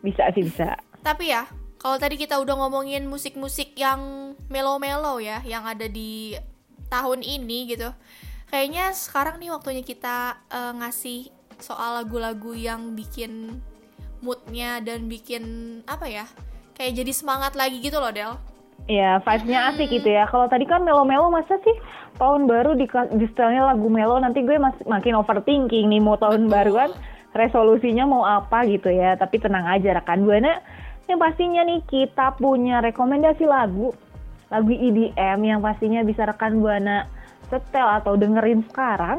Bisa 0.00 0.32
sih 0.32 0.44
bisa 0.48 0.80
Tapi 1.00 1.32
ya, 1.32 1.44
kalau 1.80 1.96
tadi 1.96 2.16
kita 2.20 2.36
udah 2.40 2.56
ngomongin 2.60 3.08
musik-musik 3.08 3.72
yang 3.76 4.32
melo-melo 4.52 5.16
ya, 5.16 5.40
yang 5.48 5.64
ada 5.64 5.88
di 5.88 6.36
tahun 6.92 7.24
ini 7.24 7.72
gitu. 7.72 7.88
Kayaknya 8.52 8.92
sekarang 8.92 9.40
nih 9.40 9.52
waktunya 9.52 9.80
kita 9.80 10.40
eh, 10.52 10.72
ngasih 10.76 11.32
soal 11.60 12.04
lagu-lagu 12.04 12.52
yang 12.52 12.96
bikin 12.96 13.60
moodnya 14.20 14.84
dan 14.84 15.08
bikin 15.08 15.44
apa 15.88 16.08
ya? 16.08 16.24
Kayak 16.76 17.04
jadi 17.04 17.12
semangat 17.16 17.52
lagi 17.56 17.80
gitu 17.80 17.96
loh, 17.96 18.12
Del. 18.12 18.36
Ya, 18.88 19.20
vibes-nya 19.22 19.74
asik 19.74 19.88
gitu 19.92 20.08
ya. 20.08 20.24
Kalau 20.26 20.48
tadi 20.48 20.64
kan 20.66 20.82
melo-melo 20.82 21.30
masa 21.30 21.60
sih 21.62 21.76
tahun 22.18 22.48
baru 22.48 22.74
di, 22.74 22.88
di 23.16 23.26
setelnya 23.30 23.70
lagu 23.70 23.86
melo 23.86 24.18
nanti 24.18 24.42
gue 24.42 24.56
mas, 24.56 24.74
makin 24.88 25.16
overthinking 25.20 25.88
nih 25.88 26.02
mau 26.02 26.18
tahun 26.18 26.48
Betul. 26.48 26.52
baru 26.52 26.72
kan 26.74 26.90
resolusinya 27.36 28.04
mau 28.08 28.26
apa 28.26 28.66
gitu 28.66 28.90
ya. 28.90 29.14
Tapi 29.14 29.38
tenang 29.38 29.68
aja 29.68 29.94
rekan 29.94 30.26
Buana, 30.26 30.58
yang 31.06 31.18
pastinya 31.18 31.62
nih 31.66 31.82
kita 31.86 32.38
punya 32.38 32.82
rekomendasi 32.82 33.46
lagu, 33.46 33.94
lagu 34.50 34.70
EDM 34.70 35.38
yang 35.42 35.60
pastinya 35.62 36.02
bisa 36.02 36.26
rekan 36.26 36.58
Buana 36.58 37.06
setel 37.50 37.86
atau 37.98 38.14
dengerin 38.14 38.62
sekarang 38.70 39.18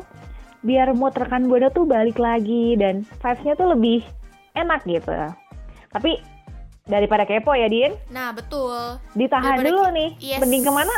biar 0.63 0.93
mood 0.93 1.11
rekan 1.17 1.49
Buana 1.49 1.73
tuh 1.73 1.83
balik 1.89 2.21
lagi 2.21 2.77
dan 2.77 3.03
vibes-nya 3.19 3.53
tuh 3.57 3.75
lebih 3.75 4.05
enak 4.55 4.83
gitu. 4.87 5.11
Tapi 5.91 6.21
daripada 6.83 7.23
kepo 7.23 7.53
ya 7.53 7.67
Din, 7.67 7.93
Nah, 8.09 8.33
betul. 8.33 8.97
ditahan 9.13 9.61
Daripada 9.61 9.69
dulu 9.69 9.83
nih. 9.93 10.09
Yes. 10.19 10.39
Mending 10.41 10.63
ke 10.63 10.71
mana? 10.71 10.95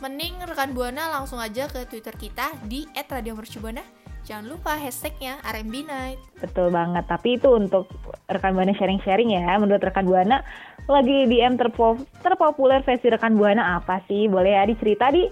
Mending 0.00 0.34
rekan 0.42 0.72
Buana 0.72 1.12
langsung 1.12 1.36
aja 1.36 1.68
ke 1.68 1.84
Twitter 1.84 2.16
kita 2.16 2.56
di 2.64 2.88
@radiomercubuana. 2.90 3.84
Jangan 4.20 4.46
lupa 4.46 4.72
hashtagnya 4.72 5.40
RMB 5.42 5.74
Night. 5.82 6.20
Betul 6.38 6.70
banget. 6.70 7.04
Tapi 7.04 7.36
itu 7.36 7.50
untuk 7.50 7.88
rekan 8.24 8.52
Buana 8.52 8.72
sharing-sharing 8.72 9.28
ya. 9.30 9.58
Menurut 9.58 9.80
rekan 9.80 10.06
Buana, 10.06 10.40
lagi 10.86 11.26
DM 11.26 11.56
terpo- 11.56 12.00
terpopuler 12.20 12.80
versi 12.80 13.08
rekan 13.08 13.36
Buana 13.36 13.76
apa 13.76 14.00
sih? 14.06 14.24
Boleh 14.24 14.56
ya 14.56 14.64
dicerita 14.64 15.12
di 15.12 15.28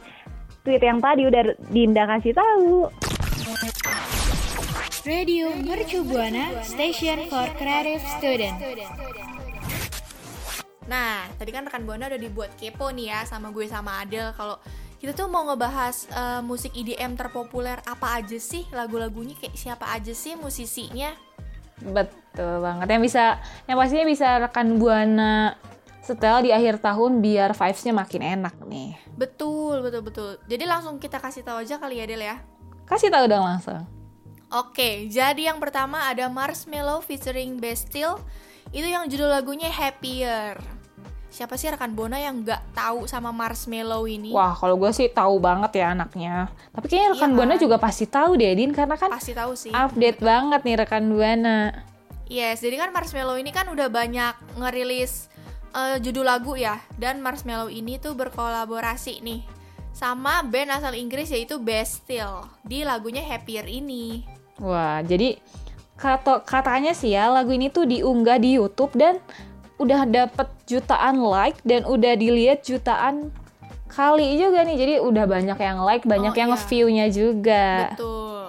tweet 0.61 0.83
yang 0.83 1.01
tadi 1.01 1.25
udah 1.25 1.43
Dinda 1.69 2.05
kasih 2.07 2.37
tahu. 2.37 2.93
Radio 5.07 5.49
Mercu 5.57 6.05
Buana 6.05 6.53
Station 6.61 7.33
for 7.33 7.49
Creative 7.57 8.05
Student. 8.19 8.57
Nah, 10.89 11.29
tadi 11.37 11.53
kan 11.53 11.69
rekan 11.69 11.85
Buana 11.85 12.09
udah 12.09 12.21
dibuat 12.21 12.57
kepo 12.57 12.89
nih 12.89 13.13
ya 13.13 13.21
sama 13.29 13.53
gue 13.53 13.69
sama 13.69 14.01
Adel 14.01 14.33
kalau 14.33 14.57
kita 14.99 15.15
tuh 15.15 15.31
mau 15.31 15.47
ngebahas 15.47 16.09
eh, 16.11 16.41
musik 16.43 16.75
EDM 16.75 17.15
terpopuler 17.15 17.79
apa 17.87 18.19
aja 18.19 18.41
sih 18.41 18.67
lagu-lagunya 18.75 19.37
kayak 19.39 19.55
siapa 19.55 19.87
aja 19.95 20.11
sih 20.11 20.35
musisinya 20.35 21.15
Betul 21.79 22.59
banget. 22.59 22.91
Yang 22.91 23.03
bisa 23.07 23.25
yang 23.71 23.79
pastinya 23.79 24.07
bisa 24.09 24.29
rekan 24.43 24.83
Buana 24.83 25.55
setel 26.03 26.49
di 26.49 26.51
akhir 26.51 26.83
tahun 26.83 27.21
biar 27.23 27.53
vibes-nya 27.53 27.93
makin 27.93 28.23
enak 28.25 28.57
nih. 28.65 28.97
betul 29.13 29.85
betul 29.85 30.01
betul 30.01 30.31
jadi 30.49 30.65
langsung 30.65 30.97
kita 30.97 31.21
kasih 31.21 31.45
tahu 31.45 31.61
aja 31.61 31.77
kali 31.77 32.01
ya 32.01 32.09
Del 32.09 32.25
ya 32.25 32.41
Kasih 32.89 33.13
tahu 33.13 33.29
dong 33.29 33.45
langsung. 33.45 33.85
Oke, 34.49 35.13
jadi 35.13 35.53
yang 35.53 35.61
pertama 35.61 36.09
ada 36.09 36.25
Marshmello 36.33 37.05
featuring 37.05 37.61
Bastille. 37.61 38.17
Itu 38.73 38.89
yang 38.89 39.05
judul 39.05 39.29
lagunya 39.29 39.69
Happier. 39.69 40.57
Siapa 41.29 41.55
sih 41.55 41.69
rekan 41.69 41.93
Bona 41.93 42.17
yang 42.17 42.41
nggak 42.41 42.73
tahu 42.73 43.05
sama 43.05 43.29
Marshmello 43.31 44.09
ini? 44.09 44.33
Wah, 44.33 44.57
kalau 44.57 44.81
gue 44.81 44.91
sih 44.91 45.07
tahu 45.07 45.37
banget 45.39 45.77
ya 45.77 45.93
anaknya. 45.93 46.49
Tapi 46.73 46.87
kayaknya 46.89 47.09
rekan 47.15 47.31
Iya 47.31 47.37
Buana 47.37 47.55
kan? 47.55 47.63
juga 47.63 47.77
pasti 47.77 48.05
tahu 48.09 48.31
deh, 48.35 48.53
Din, 48.57 48.73
karena 48.73 48.97
kan 48.97 49.13
Pasti 49.13 49.37
tahu 49.37 49.53
sih. 49.53 49.71
update 49.71 50.19
banget 50.19 50.61
nih 50.65 50.77
rekan 50.81 51.05
Buana. 51.07 51.85
Yes, 52.27 52.61
jadi 52.61 52.81
kan 52.81 52.91
Marshmello 52.93 53.37
ini 53.37 53.53
kan 53.53 53.69
udah 53.69 53.89
banyak 53.89 54.35
ngerilis 54.57 55.29
eh, 55.71 55.97
judul 56.01 56.25
lagu 56.25 56.57
ya. 56.57 56.81
Dan 56.97 57.21
Marshmello 57.21 57.69
ini 57.69 57.97
tuh 57.97 58.17
berkolaborasi 58.17 59.21
nih 59.21 59.45
sama 59.93 60.47
band 60.47 60.71
asal 60.71 60.95
Inggris 60.95 61.29
yaitu 61.29 61.59
Bastille 61.59 62.47
di 62.63 62.87
lagunya 62.87 63.21
Happier 63.21 63.67
ini. 63.67 64.23
Wah, 64.59 65.03
jadi 65.03 65.37
kata 65.99 66.47
katanya 66.47 66.95
sih 66.95 67.11
ya 67.13 67.27
lagu 67.27 67.51
ini 67.51 67.69
tuh 67.69 67.83
diunggah 67.83 68.39
di 68.39 68.55
YouTube 68.55 68.95
dan 68.95 69.19
udah 69.79 70.05
dapet 70.05 70.49
jutaan 70.67 71.23
like 71.23 71.59
dan 71.63 71.87
udah 71.87 72.19
dilihat 72.19 72.67
jutaan 72.67 73.31
kali 73.89 74.37
juga 74.37 74.67
nih. 74.67 74.77
Jadi 74.77 74.95
udah 75.01 75.25
banyak 75.25 75.59
yang 75.59 75.79
like, 75.83 76.05
banyak 76.05 76.35
Oh, 76.35 76.39
yang 76.39 76.51
iya. 76.51 76.55
nge-view-nya 76.59 77.07
juga. 77.09 77.67
Betul. 77.95 78.47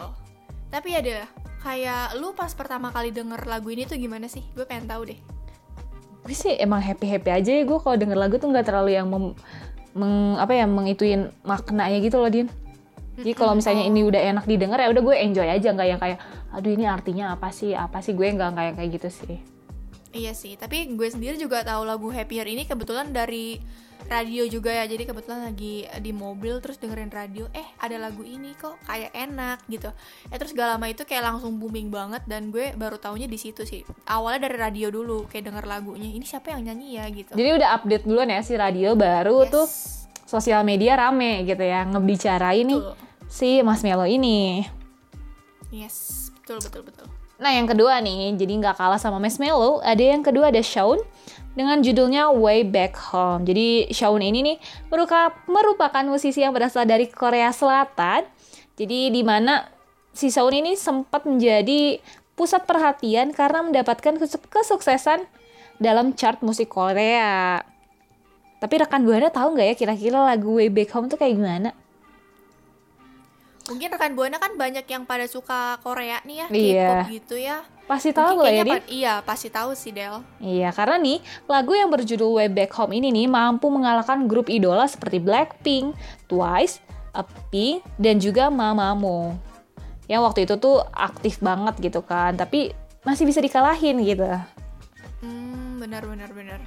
Tapi 0.70 0.88
ya 0.94 1.00
deh, 1.02 1.26
kayak 1.62 2.18
lu 2.20 2.34
pas 2.34 2.52
pertama 2.54 2.90
kali 2.90 3.10
denger 3.10 3.46
lagu 3.46 3.70
ini 3.70 3.86
tuh 3.86 3.98
gimana 3.98 4.26
sih? 4.30 4.44
Gue 4.54 4.66
pengen 4.66 4.90
tahu 4.90 5.14
deh. 5.14 5.20
Gue 6.26 6.36
sih 6.36 6.54
emang 6.60 6.84
happy-happy 6.84 7.32
aja 7.32 7.52
ya 7.56 7.64
gue 7.64 7.80
kalau 7.80 7.96
denger 7.96 8.18
lagu 8.20 8.36
tuh 8.38 8.52
nggak 8.52 8.68
terlalu 8.68 8.94
yang 9.00 9.08
mem- 9.10 9.38
meng, 9.96 10.38
apa 10.38 10.54
ya 10.54 10.70
mengituin 10.70 11.34
maknanya 11.42 11.98
gitu 12.04 12.22
loh, 12.22 12.30
Din. 12.30 12.50
Jadi 13.20 13.36
kalau 13.36 13.52
misalnya 13.52 13.84
ini 13.84 14.00
udah 14.06 14.22
enak 14.32 14.48
didengar 14.48 14.80
ya 14.80 14.88
udah 14.88 15.04
gue 15.04 15.16
enjoy 15.20 15.44
aja 15.44 15.76
nggak 15.76 15.88
yang 15.92 16.00
kayak 16.00 16.24
aduh 16.56 16.72
ini 16.72 16.88
artinya 16.88 17.36
apa 17.36 17.52
sih 17.52 17.76
apa 17.76 18.00
sih 18.00 18.16
gue 18.16 18.24
nggak 18.32 18.56
kayak 18.56 18.74
kayak 18.80 18.90
gitu 18.96 19.10
sih. 19.12 19.40
Iya 20.10 20.34
sih, 20.34 20.58
tapi 20.58 20.90
gue 20.90 21.06
sendiri 21.06 21.38
juga 21.38 21.62
tahu 21.62 21.86
lagu 21.86 22.10
Happier 22.10 22.50
ini 22.50 22.66
kebetulan 22.66 23.14
dari 23.14 23.62
radio 24.10 24.42
juga 24.50 24.74
ya. 24.74 24.90
Jadi 24.90 25.06
kebetulan 25.06 25.46
lagi 25.54 25.86
di 26.02 26.10
mobil 26.10 26.58
terus 26.66 26.82
dengerin 26.82 27.14
radio, 27.14 27.46
eh 27.54 27.68
ada 27.78 27.94
lagu 28.02 28.26
ini 28.26 28.58
kok 28.58 28.82
kayak 28.90 29.14
enak 29.14 29.62
gitu. 29.70 29.94
Eh 30.34 30.38
terus 30.42 30.58
gak 30.58 30.66
lama 30.78 30.90
itu 30.90 31.06
kayak 31.06 31.30
langsung 31.30 31.62
booming 31.62 31.94
banget 31.94 32.26
dan 32.26 32.50
gue 32.50 32.74
baru 32.74 32.98
taunya 32.98 33.30
di 33.30 33.38
situ 33.38 33.62
sih. 33.70 33.86
Awalnya 34.10 34.50
dari 34.50 34.58
radio 34.58 34.90
dulu 34.90 35.30
kayak 35.30 35.54
denger 35.54 35.66
lagunya. 35.70 36.10
Ini 36.10 36.26
siapa 36.26 36.58
yang 36.58 36.66
nyanyi 36.66 36.98
ya 36.98 37.06
gitu. 37.14 37.32
Jadi 37.38 37.50
udah 37.62 37.70
update 37.78 38.06
duluan 38.10 38.34
ya 38.34 38.42
si 38.42 38.58
radio 38.58 38.98
baru 38.98 39.46
Yes. 39.46 39.52
tuh 39.54 39.68
sosial 40.26 40.66
media 40.66 40.98
rame 40.98 41.46
gitu 41.46 41.62
ya 41.62 41.86
ngebicarain 41.86 42.66
nih 42.66 42.82
si 43.30 43.62
Mas 43.62 43.86
Melo 43.86 44.10
ini. 44.10 44.66
Yes, 45.70 46.30
betul 46.42 46.58
betul 46.66 46.82
betul. 46.82 47.19
Nah 47.40 47.56
yang 47.56 47.72
kedua 47.72 48.04
nih, 48.04 48.36
jadi 48.36 48.52
nggak 48.60 48.76
kalah 48.76 49.00
sama 49.00 49.16
Mas 49.16 49.40
Melo, 49.40 49.80
ada 49.80 50.04
yang 50.04 50.20
kedua 50.20 50.52
ada 50.52 50.60
Shawn 50.60 51.00
dengan 51.56 51.80
judulnya 51.80 52.36
Way 52.36 52.68
Back 52.68 53.00
Home. 53.16 53.48
Jadi 53.48 53.88
Shawn 53.96 54.20
ini 54.20 54.44
nih 54.44 54.58
merupakan 55.48 56.04
musisi 56.04 56.44
yang 56.44 56.52
berasal 56.52 56.84
dari 56.84 57.08
Korea 57.08 57.56
Selatan. 57.56 58.28
Jadi 58.76 59.16
di 59.16 59.24
mana 59.24 59.72
si 60.12 60.28
Shawn 60.28 60.52
ini 60.52 60.76
sempat 60.76 61.24
menjadi 61.24 62.04
pusat 62.36 62.68
perhatian 62.68 63.32
karena 63.32 63.64
mendapatkan 63.64 64.20
kesuk- 64.20 64.52
kesuksesan 64.52 65.24
dalam 65.80 66.12
chart 66.20 66.44
musik 66.44 66.68
Korea. 66.68 67.64
Tapi 68.60 68.74
rekan 68.84 69.08
Buana 69.08 69.32
tahu 69.32 69.56
nggak 69.56 69.68
ya 69.72 69.76
kira-kira 69.80 70.20
lagu 70.28 70.60
Way 70.60 70.68
Back 70.76 70.92
Home 70.92 71.08
tuh 71.08 71.16
kayak 71.16 71.40
gimana? 71.40 71.72
Mungkin 73.70 73.88
rekan 73.88 74.14
Buana 74.14 74.36
kan 74.36 74.58
banyak 74.58 74.84
yang 74.84 75.06
pada 75.06 75.30
suka 75.30 75.78
Korea 75.80 76.18
nih 76.26 76.36
ya, 76.36 76.48
Iya. 76.50 76.90
K-pop 76.90 77.14
gitu 77.14 77.36
ya. 77.38 77.58
Pasti 77.86 78.10
tahu 78.10 78.42
lah 78.42 78.50
ya, 78.52 78.64
pa- 78.64 78.86
Iya, 78.86 79.14
pasti 79.22 79.48
tahu 79.48 79.74
sih 79.74 79.90
Del. 79.90 80.22
Iya, 80.38 80.70
karena 80.70 80.98
nih 80.98 81.18
lagu 81.46 81.74
yang 81.74 81.90
berjudul 81.90 82.34
Way 82.36 82.50
Back 82.50 82.74
Home 82.76 82.94
ini 82.94 83.10
nih 83.10 83.26
mampu 83.26 83.70
mengalahkan 83.70 84.26
grup 84.26 84.46
idola 84.48 84.86
seperti 84.86 85.18
Blackpink, 85.18 85.94
Twice, 86.26 86.82
Pink, 87.50 87.82
dan 87.96 88.18
juga 88.18 88.48
Mamamoo. 88.48 89.34
Yang 90.06 90.22
waktu 90.24 90.40
itu 90.44 90.56
tuh 90.58 90.82
aktif 90.90 91.38
banget 91.38 91.78
gitu 91.80 92.02
kan, 92.02 92.34
tapi 92.34 92.74
masih 93.02 93.26
bisa 93.26 93.38
dikalahin 93.38 94.02
gitu. 94.02 94.26
Hmm, 95.20 95.78
benar 95.78 96.06
benar 96.06 96.30
benar. 96.32 96.60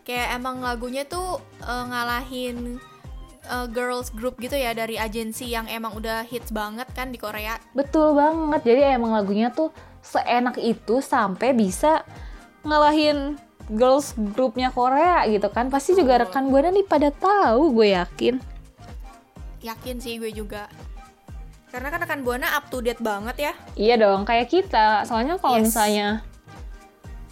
Kayak 0.00 0.36
emang 0.36 0.60
lagunya 0.60 1.04
tuh 1.04 1.36
eh, 1.60 1.84
ngalahin 1.86 2.80
eh, 3.50 3.66
girls 3.66 4.14
group 4.14 4.38
gitu 4.38 4.54
ya 4.54 4.70
dari 4.70 4.94
agensi 4.94 5.50
yang 5.50 5.66
emang 5.66 5.98
udah 5.98 6.22
hits 6.22 6.54
banget 6.54 6.86
kan 6.94 7.10
di 7.10 7.18
Korea. 7.18 7.58
Betul 7.74 8.14
banget, 8.14 8.62
jadi 8.62 8.94
emang 8.94 9.12
lagunya 9.12 9.50
tuh 9.50 9.74
seenak 10.00 10.56
itu 10.56 11.02
sampai 11.02 11.52
bisa 11.52 12.06
ngalahin 12.62 13.34
girls 13.68 14.14
grupnya 14.16 14.70
Korea 14.70 15.26
gitu 15.26 15.50
kan. 15.50 15.68
Pasti 15.68 15.98
juga 15.98 16.22
rekan 16.22 16.48
gue 16.48 16.62
nih 16.62 16.86
pada 16.86 17.10
tahu, 17.10 17.74
gue 17.74 17.92
yakin. 17.92 18.34
Yakin 19.60 19.96
sih 20.00 20.16
gue 20.16 20.32
juga. 20.32 20.70
Karena 21.70 21.86
kan 21.94 22.02
rekan 22.02 22.20
Buana 22.26 22.50
up 22.58 22.66
to 22.66 22.82
date 22.82 22.98
banget 22.98 23.36
ya. 23.38 23.52
Iya 23.78 23.94
dong, 24.02 24.26
kayak 24.26 24.50
kita. 24.50 25.06
Soalnya 25.06 25.38
kalau 25.38 25.62
Yes. 25.62 25.70
misalnya 25.70 26.08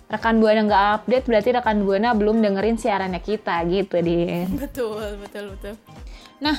rekan 0.08 0.40
buana 0.40 0.64
nggak 0.64 0.84
update, 1.02 1.26
berarti 1.28 1.50
rekan 1.52 1.84
buana 1.84 2.16
belum 2.16 2.40
dengerin 2.40 2.80
siarannya 2.80 3.20
kita 3.20 3.60
gitu, 3.68 4.00
Din. 4.00 4.48
Betul, 4.56 5.20
betul, 5.20 5.52
betul. 5.52 5.74
Nah, 6.38 6.56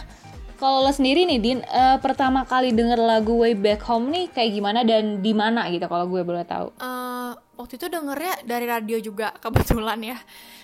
kalau 0.56 0.84
lo 0.84 0.92
sendiri 0.92 1.24
nih, 1.24 1.40
Din, 1.40 1.60
eh, 1.62 1.98
pertama 2.00 2.44
kali 2.44 2.76
denger 2.76 3.00
lagu 3.00 3.40
Way 3.40 3.56
Back 3.56 3.82
Home 3.88 4.12
nih 4.12 4.28
kayak 4.28 4.52
gimana 4.52 4.84
dan 4.84 5.24
di 5.24 5.32
mana 5.32 5.68
gitu 5.68 5.88
kalau 5.88 6.06
gue 6.06 6.20
boleh 6.20 6.44
tahu? 6.44 6.76
Eh, 6.76 7.32
waktu 7.56 7.74
itu 7.76 7.88
dengernya 7.88 8.44
dari 8.44 8.66
radio 8.68 8.98
juga 9.00 9.32
kebetulan 9.44 10.00
ya. 10.04 10.20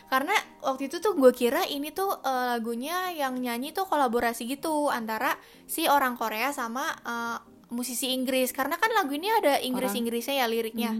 Karena 0.05 0.35
waktu 0.61 0.85
itu 0.85 0.99
tuh 0.99 1.15
gue 1.15 1.31
kira 1.31 1.63
ini 1.65 1.89
tuh 1.89 2.11
eh, 2.11 2.45
lagunya 2.51 3.09
yang 3.09 3.39
nyanyi 3.39 3.71
tuh 3.71 3.87
kolaborasi 3.87 4.45
gitu 4.45 4.91
antara 4.91 5.33
si 5.65 5.87
orang 5.87 6.13
Korea 6.13 6.51
sama 6.51 6.83
eh, 6.91 7.37
musisi 7.71 8.11
Inggris. 8.11 8.51
Karena 8.51 8.75
kan 8.75 8.91
lagu 8.91 9.15
ini 9.15 9.31
ada 9.31 9.63
Inggris 9.63 9.95
Inggrisnya 9.95 10.43
ya 10.43 10.45
liriknya. 10.45 10.91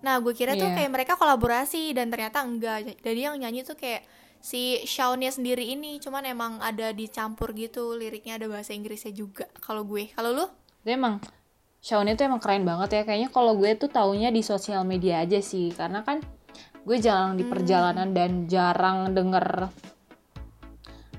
Nah 0.00 0.16
gue 0.20 0.32
kira 0.32 0.52
tuh 0.52 0.68
Iya. 0.68 0.76
kayak 0.80 0.90
mereka 0.92 1.12
kolaborasi 1.16 1.92
dan 1.92 2.08
ternyata 2.08 2.40
enggak. 2.40 3.00
Jadi 3.00 3.20
yang 3.20 3.36
nyanyi 3.36 3.64
tuh 3.64 3.76
kayak 3.76 4.04
si 4.40 4.80
Shawnnya 4.88 5.28
sendiri 5.28 5.68
ini 5.72 6.00
cuman 6.00 6.24
emang 6.24 6.52
ada 6.64 6.96
dicampur 6.96 7.52
gitu 7.52 7.92
liriknya 7.94 8.40
ada 8.40 8.48
bahasa 8.48 8.72
Inggrisnya 8.72 9.12
juga 9.12 9.44
kalau 9.60 9.84
gue 9.84 10.08
kalau 10.16 10.32
lu 10.32 10.46
Dia 10.80 10.96
emang 10.96 11.20
Shawn 11.80 12.12
itu 12.12 12.28
emang 12.28 12.44
keren 12.44 12.68
banget 12.68 12.92
ya. 12.92 13.02
Kayaknya 13.08 13.28
kalau 13.32 13.56
gue 13.56 13.72
tuh 13.72 13.88
taunya 13.88 14.28
di 14.28 14.44
sosial 14.44 14.84
media 14.84 15.24
aja 15.24 15.40
sih. 15.40 15.72
Karena 15.72 16.04
kan 16.04 16.20
gue 16.84 16.96
jarang 17.00 17.40
di 17.40 17.44
perjalanan 17.44 18.12
dan 18.12 18.44
jarang 18.44 19.16
denger 19.16 19.72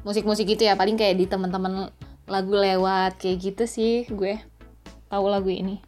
musik-musik 0.05 0.45
gitu 0.45 0.69
ya. 0.69 0.77
Paling 0.77 0.97
kayak 1.01 1.17
di 1.17 1.25
teman-teman 1.25 1.89
lagu 2.29 2.53
lewat 2.53 3.17
kayak 3.17 3.37
gitu 3.41 3.63
sih 3.65 4.05
gue 4.05 4.37
tahu 5.09 5.25
lagu 5.27 5.49
ini. 5.49 5.81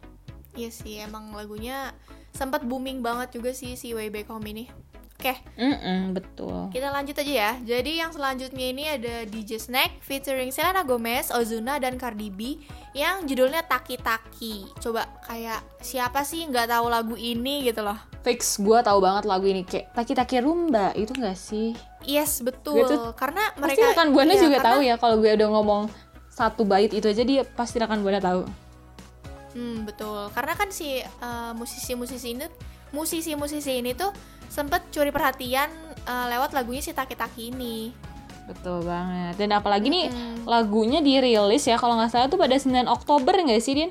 Iya 0.54 0.70
sih, 0.70 1.02
emang 1.02 1.34
lagunya 1.34 1.94
sempat 2.34 2.62
booming 2.66 3.02
banget 3.02 3.38
juga 3.38 3.54
sih 3.54 3.74
si 3.78 3.94
Way 3.94 4.10
Back 4.10 4.30
Home 4.30 4.46
ini. 4.50 4.70
Oke, 5.24 5.40
Mm-mm, 5.56 6.12
betul. 6.12 6.68
kita 6.68 6.92
lanjut 6.92 7.16
aja 7.16 7.32
ya. 7.32 7.52
Jadi 7.56 7.96
yang 7.96 8.12
selanjutnya 8.12 8.66
ini 8.68 8.84
ada 8.84 9.24
DJ 9.24 9.56
Snack 9.56 10.04
featuring 10.04 10.52
Selena 10.52 10.84
Gomez, 10.84 11.32
Ozuna, 11.32 11.80
dan 11.80 11.96
Cardi 11.96 12.28
B 12.28 12.60
yang 12.92 13.24
judulnya 13.24 13.64
Taki 13.64 13.96
Taki. 13.96 14.68
Coba 14.76 15.08
kayak 15.24 15.64
siapa 15.80 16.28
sih 16.28 16.44
nggak 16.44 16.68
tahu 16.68 16.92
lagu 16.92 17.16
ini 17.16 17.64
gitu 17.64 17.80
loh. 17.80 17.96
Fix 18.20 18.60
gue 18.60 18.76
tahu 18.78 19.00
banget 19.00 19.24
lagu 19.24 19.48
ini 19.48 19.64
kayak 19.64 19.96
Taki 19.96 20.12
Taki 20.12 20.36
Rumba 20.38 20.92
itu 20.92 21.16
gak 21.16 21.40
sih? 21.40 21.72
Yes, 22.04 22.44
betul. 22.44 22.76
Gue 22.76 22.92
tuh 22.92 23.16
karena 23.16 23.48
Pasti 23.48 23.64
mereka 23.64 23.96
rekan 23.96 24.08
buana 24.12 24.28
iya, 24.28 24.42
juga 24.44 24.56
karena- 24.60 24.68
tahu 24.68 24.80
ya 24.84 24.94
kalau 25.00 25.16
gue 25.16 25.30
udah 25.32 25.48
ngomong 25.50 25.82
satu 26.28 26.68
bait 26.68 26.92
itu 26.92 27.08
aja 27.08 27.24
dia 27.24 27.48
pasti 27.48 27.80
rekan 27.80 28.04
buana 28.04 28.20
tahu. 28.20 28.44
Hmm, 29.56 29.88
betul. 29.88 30.28
Karena 30.36 30.52
kan 30.52 30.68
si 30.68 31.00
eh, 31.00 31.52
musisi-musisi 31.56 32.36
ini 32.36 32.44
musisi-musisi 32.94 33.82
ini 33.82 33.90
tuh 33.90 34.14
sempet 34.48 34.84
curi 34.88 35.08
perhatian 35.08 35.70
eh, 36.00 36.26
lewat 36.30 36.52
lagunya 36.52 36.80
si 36.80 36.90
Taki 36.90 37.14
Taki 37.14 37.42
ini. 37.50 37.90
Betul 38.44 38.84
banget. 38.84 39.40
Dan 39.40 39.50
apalagi 39.52 39.88
nih 39.88 40.06
Mm, 40.08 40.44
lagunya 40.44 41.00
dirilis 41.00 41.64
ya 41.64 41.76
kalau 41.76 41.96
nggak 41.96 42.12
salah 42.12 42.28
tuh 42.28 42.36
pada 42.36 42.52
9 42.54 42.84
Oktober 42.86 43.32
nggak 43.34 43.58
sih 43.58 43.74
Din? 43.74 43.90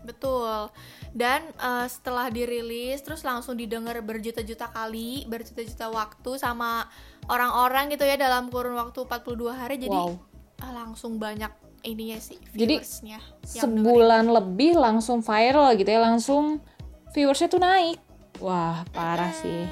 betul. 0.00 0.70
Dan 1.10 1.42
eh, 1.50 1.86
setelah 1.88 2.28
dirilis 2.28 3.00
terus 3.00 3.24
langsung 3.24 3.56
didengar 3.56 3.98
berjuta-juta 4.00 4.68
kali, 4.68 5.26
berjuta-juta 5.26 5.88
waktu 5.88 6.30
sama 6.36 6.86
orang-orang 7.26 7.90
gitu 7.90 8.04
ya 8.04 8.14
dalam 8.14 8.46
kurun 8.46 8.76
waktu 8.76 9.02
42 9.02 9.50
hari 9.50 9.76
jadi 9.80 9.90
Wow. 9.90 10.14
eh, 10.56 10.72
langsung 10.72 11.18
banyak 11.18 11.50
ininya 11.82 12.18
sih 12.18 12.38
Jadi, 12.52 12.78
viewersnya 12.78 13.18
dengerin. 13.18 13.62
Sebulan 13.66 14.24
lebih 14.28 14.72
langsung 14.76 15.18
viral 15.20 15.74
gitu 15.74 15.88
ya, 15.88 15.98
langsung 15.98 16.62
viewersnya 17.10 17.48
tuh 17.48 17.58
naik. 17.58 17.98
Wah, 18.38 18.84
parah 18.90 19.32
sih. 19.32 19.64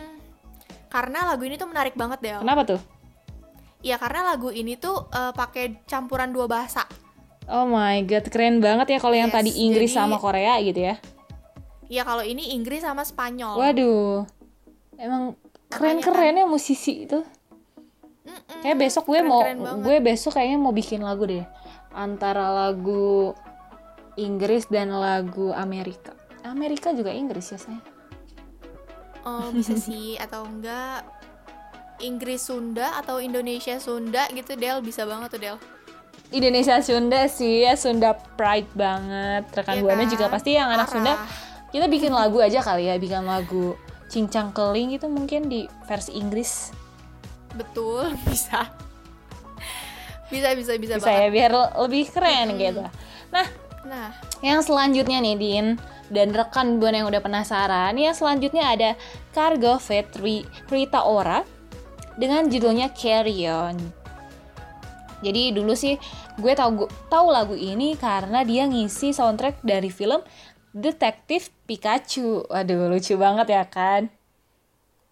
Karena 0.88 1.26
lagu 1.26 1.42
ini 1.42 1.54
tuh 1.54 1.66
menarik 1.66 1.92
banget 1.94 2.18
deh. 2.20 2.38
Kenapa 2.38 2.62
tuh? 2.64 2.80
Iya 3.84 4.00
karena 4.00 4.24
lagu 4.26 4.48
ini 4.48 4.74
tuh 4.74 5.10
eh, 5.10 5.32
pakai 5.32 5.84
campuran 5.84 6.32
dua 6.32 6.48
bahasa. 6.48 6.88
Oh 7.44 7.68
my 7.68 8.00
god, 8.04 8.24
keren 8.28 8.56
banget 8.58 8.96
ya 8.96 8.98
kalau 8.98 9.12
yang 9.12 9.28
Yes, 9.28 9.36
tadi 9.36 9.50
Inggris 9.60 9.92
jadi- 9.92 10.00
sama 10.00 10.16
Korea 10.16 10.56
gitu 10.60 10.80
ya. 10.80 10.96
Iya 11.84 12.02
kalau 12.02 12.24
ini 12.24 12.56
Inggris 12.56 12.80
sama 12.80 13.04
Spanyol. 13.04 13.60
Waduh. 13.60 14.24
Emang 14.96 15.36
keren-keren 15.68 16.40
ya 16.40 16.46
musisi 16.46 17.04
itu. 17.04 17.20
Mm-mm, 18.24 18.64
Kayak 18.64 18.78
besok 18.80 19.04
gue 19.04 19.20
mau 19.20 19.44
keren-keren 19.44 19.58
banget. 19.60 19.84
gue 19.84 19.96
besok 20.00 20.32
kayaknya 20.32 20.56
mau 20.56 20.72
bikin 20.72 21.04
lagu 21.04 21.28
deh. 21.28 21.44
Antara 21.92 22.48
lagu 22.48 23.36
Inggris 24.16 24.64
dan 24.66 24.88
lagu 24.88 25.52
Amerika. 25.52 26.16
Amerika 26.40 26.96
juga 26.96 27.12
Inggris 27.12 27.44
ya 27.46 27.60
saya. 27.60 27.84
Oh, 29.24 29.48
bisa 29.50 29.74
sih 29.88 30.20
atau 30.20 30.44
enggak 30.44 31.04
Inggris 32.00 32.44
Sunda 32.44 33.00
atau 33.00 33.18
Indonesia 33.22 33.80
Sunda 33.80 34.28
gitu 34.30 34.54
Del 34.58 34.84
bisa 34.84 35.08
banget 35.08 35.32
tuh 35.32 35.40
Del. 35.40 35.56
Indonesia 36.34 36.80
Sunda 36.82 37.30
sih 37.30 37.62
ya 37.64 37.78
Sunda 37.78 38.18
Pride 38.36 38.70
banget. 38.74 39.44
Rekan 39.54 39.76
Iya 39.78 39.82
buana 39.82 40.04
kan? 40.04 40.10
juga 40.10 40.26
pasti 40.28 40.50
yang 40.56 40.68
anak 40.68 40.90
Parah. 40.90 40.94
Sunda. 40.98 41.12
Kita 41.70 41.86
bikin 41.90 42.12
lagu 42.14 42.38
aja 42.38 42.62
kali 42.62 42.86
ya, 42.86 42.94
bikin 42.98 43.26
lagu 43.26 43.74
Cincang 44.06 44.54
Keling 44.54 44.94
itu 44.94 45.06
mungkin 45.10 45.50
di 45.50 45.66
versi 45.86 46.14
Inggris. 46.14 46.70
Betul 47.54 48.14
bisa. 48.30 48.70
bisa 50.30 50.50
bisa 50.58 50.72
bisa, 50.80 50.94
Bisa 50.98 51.10
ya 51.14 51.28
biar 51.30 51.52
lebih 51.86 52.10
keren 52.10 52.58
gitu. 52.58 52.82
Nah, 53.30 53.46
Nah, 53.84 54.10
Yang 54.40 54.72
selanjutnya 54.72 55.20
nih 55.20 55.36
Din 55.36 55.66
dan 56.08 56.32
rekan 56.32 56.80
buana 56.80 57.04
yang 57.04 57.08
udah 57.08 57.20
penasaran, 57.20 57.96
yang 57.96 58.12
selanjutnya 58.12 58.64
ada 58.72 58.90
Cargo 59.32 59.80
Fit 59.80 60.08
Ri- 60.20 60.48
Rita 60.68 61.04
Ora 61.04 61.44
dengan 62.16 62.48
judulnya 62.48 62.92
Carry 62.92 63.44
On. 63.48 63.76
Jadi 65.24 65.56
dulu 65.56 65.72
sih 65.72 65.96
gue 66.36 66.52
tahu 66.52 66.84
tahu 67.08 67.26
lagu 67.32 67.56
ini 67.56 67.96
karena 67.96 68.44
dia 68.44 68.68
ngisi 68.68 69.16
soundtrack 69.16 69.64
dari 69.64 69.88
film 69.88 70.20
Detektif 70.74 71.48
Pikachu. 71.64 72.44
Waduh 72.50 72.92
lucu 72.92 73.16
banget 73.16 73.46
ya 73.48 73.64
kan? 73.64 74.12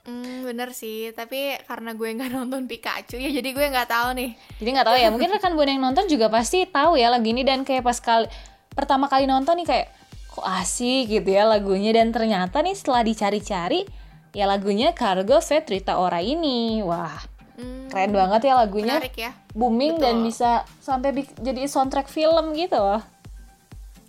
hmm, 0.02 0.42
bener 0.44 0.74
sih. 0.74 1.14
Tapi 1.14 1.56
karena 1.64 1.94
gue 1.96 2.08
nggak 2.12 2.30
nonton 2.36 2.68
Pikachu 2.68 3.16
ya, 3.16 3.30
jadi 3.32 3.48
gue 3.54 3.66
nggak 3.72 3.88
tahu 3.88 4.08
nih. 4.18 4.30
Jadi 4.60 4.68
nggak 4.74 4.86
tahu 4.90 4.96
ya, 4.98 5.08
mungkin 5.08 5.30
rekan 5.32 5.54
buana 5.56 5.70
yang 5.72 5.82
nonton 5.86 6.04
juga 6.10 6.26
pasti 6.28 6.66
tahu 6.68 6.98
ya 6.98 7.08
lagu 7.08 7.24
ini 7.24 7.46
dan 7.46 7.62
kayak 7.64 7.86
pas 7.86 7.96
kali 8.02 8.26
pertama 8.72 9.06
kali 9.08 9.28
nonton 9.28 9.60
nih 9.60 9.68
kayak 9.68 9.88
kok 10.32 10.46
asik 10.48 11.12
gitu 11.12 11.28
ya 11.28 11.44
lagunya 11.44 11.92
dan 11.92 12.08
ternyata 12.08 12.64
nih 12.64 12.72
setelah 12.72 13.04
dicari-cari 13.04 13.84
ya 14.32 14.48
lagunya 14.48 14.96
Cargo 14.96 15.38
Fet 15.44 15.68
Rita 15.68 16.00
Ora 16.00 16.24
ini. 16.24 16.80
Wah, 16.80 17.32
Hmm, 17.52 17.92
keren 17.92 18.16
banget 18.16 18.48
ya 18.48 18.54
lagunya. 18.56 18.96
Menarik 18.96 19.16
ya. 19.16 19.30
Booming 19.52 20.00
dan 20.00 20.24
Betul. 20.24 20.32
bisa 20.32 20.50
sampai 20.80 21.12
jadi 21.36 21.68
soundtrack 21.68 22.08
film 22.08 22.56
gitu 22.56 22.80
loh. 22.80 23.04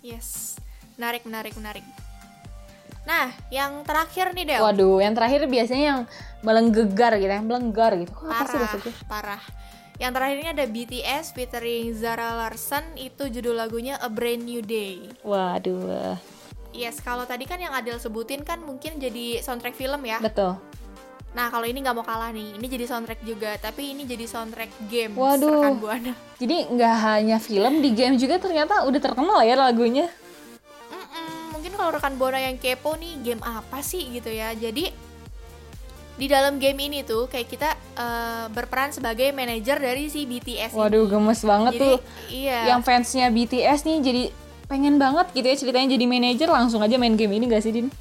Yes. 0.00 0.56
Menarik, 0.96 1.28
menarik, 1.28 1.52
menarik. 1.52 1.84
Nah, 3.04 3.28
yang 3.52 3.84
terakhir 3.84 4.32
nih 4.32 4.48
Del. 4.48 4.60
Waduh, 4.64 5.04
yang 5.04 5.12
terakhir 5.12 5.44
biasanya 5.44 5.84
yang 5.84 6.00
melenggegar 6.40 7.12
gitu, 7.20 7.28
yang 7.28 7.44
melenggar 7.44 7.92
gitu. 8.00 8.16
Kok 8.16 8.24
apa 8.24 8.32
sih 8.32 8.56
parah, 8.56 8.60
maksudnya? 8.64 8.94
parah. 9.04 9.42
Yang 9.94 10.12
terakhir 10.18 10.36
ini 10.42 10.48
ada 10.50 10.64
BTS 10.66 11.24
featuring 11.38 11.94
Zara 11.94 12.34
Larson, 12.34 12.82
itu 12.98 13.30
judul 13.30 13.54
lagunya 13.54 13.94
A 14.02 14.10
Brand 14.10 14.42
New 14.42 14.58
Day. 14.58 15.06
Waduh, 15.22 16.18
Yes, 16.74 16.98
kalau 16.98 17.22
tadi 17.22 17.46
kan 17.46 17.62
yang 17.62 17.70
Adele 17.70 18.02
sebutin 18.02 18.42
kan 18.42 18.58
mungkin 18.58 18.98
jadi 18.98 19.38
soundtrack 19.38 19.78
film 19.78 20.02
ya. 20.02 20.18
betul. 20.18 20.58
Nah, 21.34 21.50
kalau 21.50 21.66
ini 21.66 21.82
nggak 21.82 21.94
mau 21.98 22.06
kalah 22.06 22.30
nih, 22.34 22.58
ini 22.58 22.66
jadi 22.66 22.86
soundtrack 22.90 23.22
juga, 23.26 23.54
tapi 23.58 23.94
ini 23.94 24.06
jadi 24.06 24.26
soundtrack 24.26 24.70
game. 24.90 25.14
Waduh. 25.14 25.62
rekan 25.62 25.78
Buana. 25.78 26.12
Jadi 26.38 26.56
nggak 26.74 26.94
hanya 27.02 27.38
film, 27.38 27.78
di 27.78 27.90
game 27.94 28.18
juga 28.18 28.38
ternyata 28.42 28.86
udah 28.86 29.00
terkenal 29.02 29.42
ya 29.46 29.54
lagunya. 29.54 30.06
Mm-mm, 30.90 31.54
mungkin 31.54 31.74
kalau 31.74 31.94
rekan 31.94 32.18
Buana 32.18 32.38
yang 32.38 32.58
kepo 32.58 32.98
nih, 32.98 33.18
game 33.22 33.42
apa 33.42 33.78
sih 33.82 34.14
gitu 34.14 34.30
ya. 34.30 34.54
Jadi 34.54 34.90
di 36.14 36.30
dalam 36.30 36.62
game 36.62 36.78
ini 36.78 37.02
tuh 37.02 37.26
kayak 37.26 37.48
kita 37.50 37.70
eh, 37.98 38.46
berperan 38.54 38.94
sebagai 38.94 39.34
manajer 39.34 39.82
dari 39.82 40.06
si 40.06 40.22
BTS. 40.24 40.70
ini. 40.72 40.78
Waduh, 40.78 41.10
gemes 41.10 41.40
banget 41.42 41.72
Jadi 41.74 41.82
tuh. 41.82 41.98
iya. 42.30 42.60
yang 42.70 42.80
fansnya 42.86 43.28
BTS 43.34 43.82
nih 43.82 43.98
jadi 44.00 44.22
pengen 44.64 44.96
banget 44.96 45.28
gitu 45.36 45.44
ya 45.44 45.56
ceritanya 45.58 45.88
jadi 45.92 46.04
manajer 46.08 46.48
langsung 46.48 46.80
aja 46.80 46.96
main 46.96 47.18
game 47.18 47.36
ini 47.36 47.50
gak 47.50 47.60
sih 47.60 47.74
Din? 47.74 47.92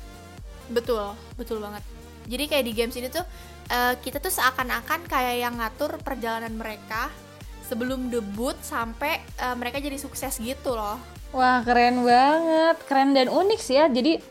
Betul, 0.71 1.11
betul 1.35 1.59
banget. 1.59 1.83
Jadi 2.23 2.43
kayak 2.47 2.65
di 2.65 2.73
games 2.73 2.95
ini 2.95 3.09
tuh 3.09 3.25
eh, 3.67 3.93
kita 3.99 4.21
tuh 4.21 4.31
seakan-akan 4.31 5.09
kayak 5.09 5.35
yang 5.43 5.57
ngatur 5.59 5.97
perjalanan 5.99 6.53
mereka 6.55 7.11
sebelum 7.65 8.13
debut 8.13 8.55
sampai 8.61 9.19
eh, 9.41 9.55
mereka 9.57 9.81
jadi 9.81 9.97
sukses 9.97 10.37
gitu 10.37 10.77
loh. 10.77 11.01
Wah 11.33 11.65
keren 11.65 12.05
banget, 12.05 12.77
keren 12.85 13.17
dan 13.17 13.25
unik 13.25 13.59
sih 13.59 13.75
ya. 13.75 13.89
Jadi 13.89 14.21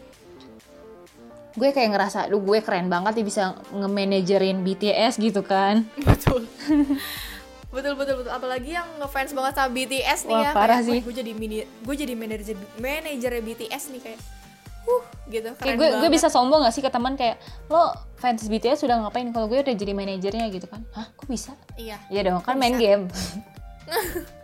gue 1.53 1.69
kayak 1.71 1.91
ngerasa, 1.93 2.33
duh 2.33 2.41
gue 2.41 2.59
keren 2.65 2.89
banget 2.89 3.21
nih 3.21 3.27
bisa 3.27 3.43
nge-manajerin 3.71 4.65
BTS 4.65 5.21
gitu 5.21 5.45
kan. 5.45 5.85
betul. 6.09 6.49
betul 7.73 7.97
betul 7.97 8.15
betul 8.21 8.33
apalagi 8.33 8.77
yang 8.77 8.85
ngefans 9.01 9.33
banget 9.33 9.53
sama 9.57 9.71
BTS 9.73 10.21
nih 10.29 10.37
Wah, 10.37 10.45
ya 10.45 10.51
parah 10.53 10.79
kayak, 10.85 10.89
sih. 10.93 10.99
"Wah, 11.01 11.05
gue 11.09 11.15
jadi 11.25 11.33
mini 11.33 11.57
gue 11.65 11.95
jadi 11.97 12.13
manajer 12.13 12.57
manajer 12.77 13.33
BTS 13.41 13.83
nih 13.97 14.01
kayak 14.05 14.21
uh 14.83 15.03
gitu 15.33 15.49
keren 15.57 15.67
Kayak 15.73 15.79
gue, 15.81 15.89
gue 16.05 16.11
bisa 16.13 16.29
sombong 16.29 16.69
gak 16.69 16.75
sih 16.77 16.85
ke 16.85 16.93
teman 16.93 17.17
kayak, 17.17 17.41
lo 17.73 17.97
fans 18.21 18.45
BTS 18.45 18.85
sudah 18.85 19.01
ngapain 19.01 19.25
kalau 19.33 19.49
gue 19.49 19.65
udah 19.65 19.73
jadi 19.73 19.93
manajernya 19.97 20.53
gitu 20.53 20.69
kan. 20.69 20.85
Hah 20.93 21.09
kok 21.17 21.25
bisa? 21.25 21.57
iya 21.81 21.97
Iya 22.13 22.29
dong, 22.29 22.45
kan 22.45 22.61
main 22.61 22.77
Bisa. 22.77 22.85
game. 22.85 23.05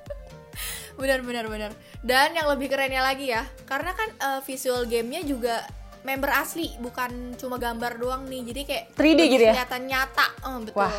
benar 0.98 1.22
benar 1.22 1.46
benar 1.46 1.70
dan 2.02 2.34
yang 2.34 2.50
lebih 2.50 2.66
kerennya 2.74 2.98
lagi 2.98 3.30
ya 3.30 3.46
karena 3.70 3.94
kan 3.94 4.08
eh, 4.18 4.40
visual 4.42 4.82
gamenya 4.90 5.22
juga 5.22 5.62
member 6.08 6.32
asli 6.32 6.72
bukan 6.80 7.36
cuma 7.36 7.60
gambar 7.60 8.00
doang 8.00 8.22
nih. 8.24 8.42
Jadi 8.48 8.60
kayak 8.64 8.84
3D 8.96 9.04
lebih 9.04 9.26
gitu 9.28 9.44
ya? 9.44 9.52
kelihatan 9.52 9.82
nyata. 9.84 10.26
Eh, 10.40 10.58
betul. 10.64 10.80
Wah, 10.80 10.96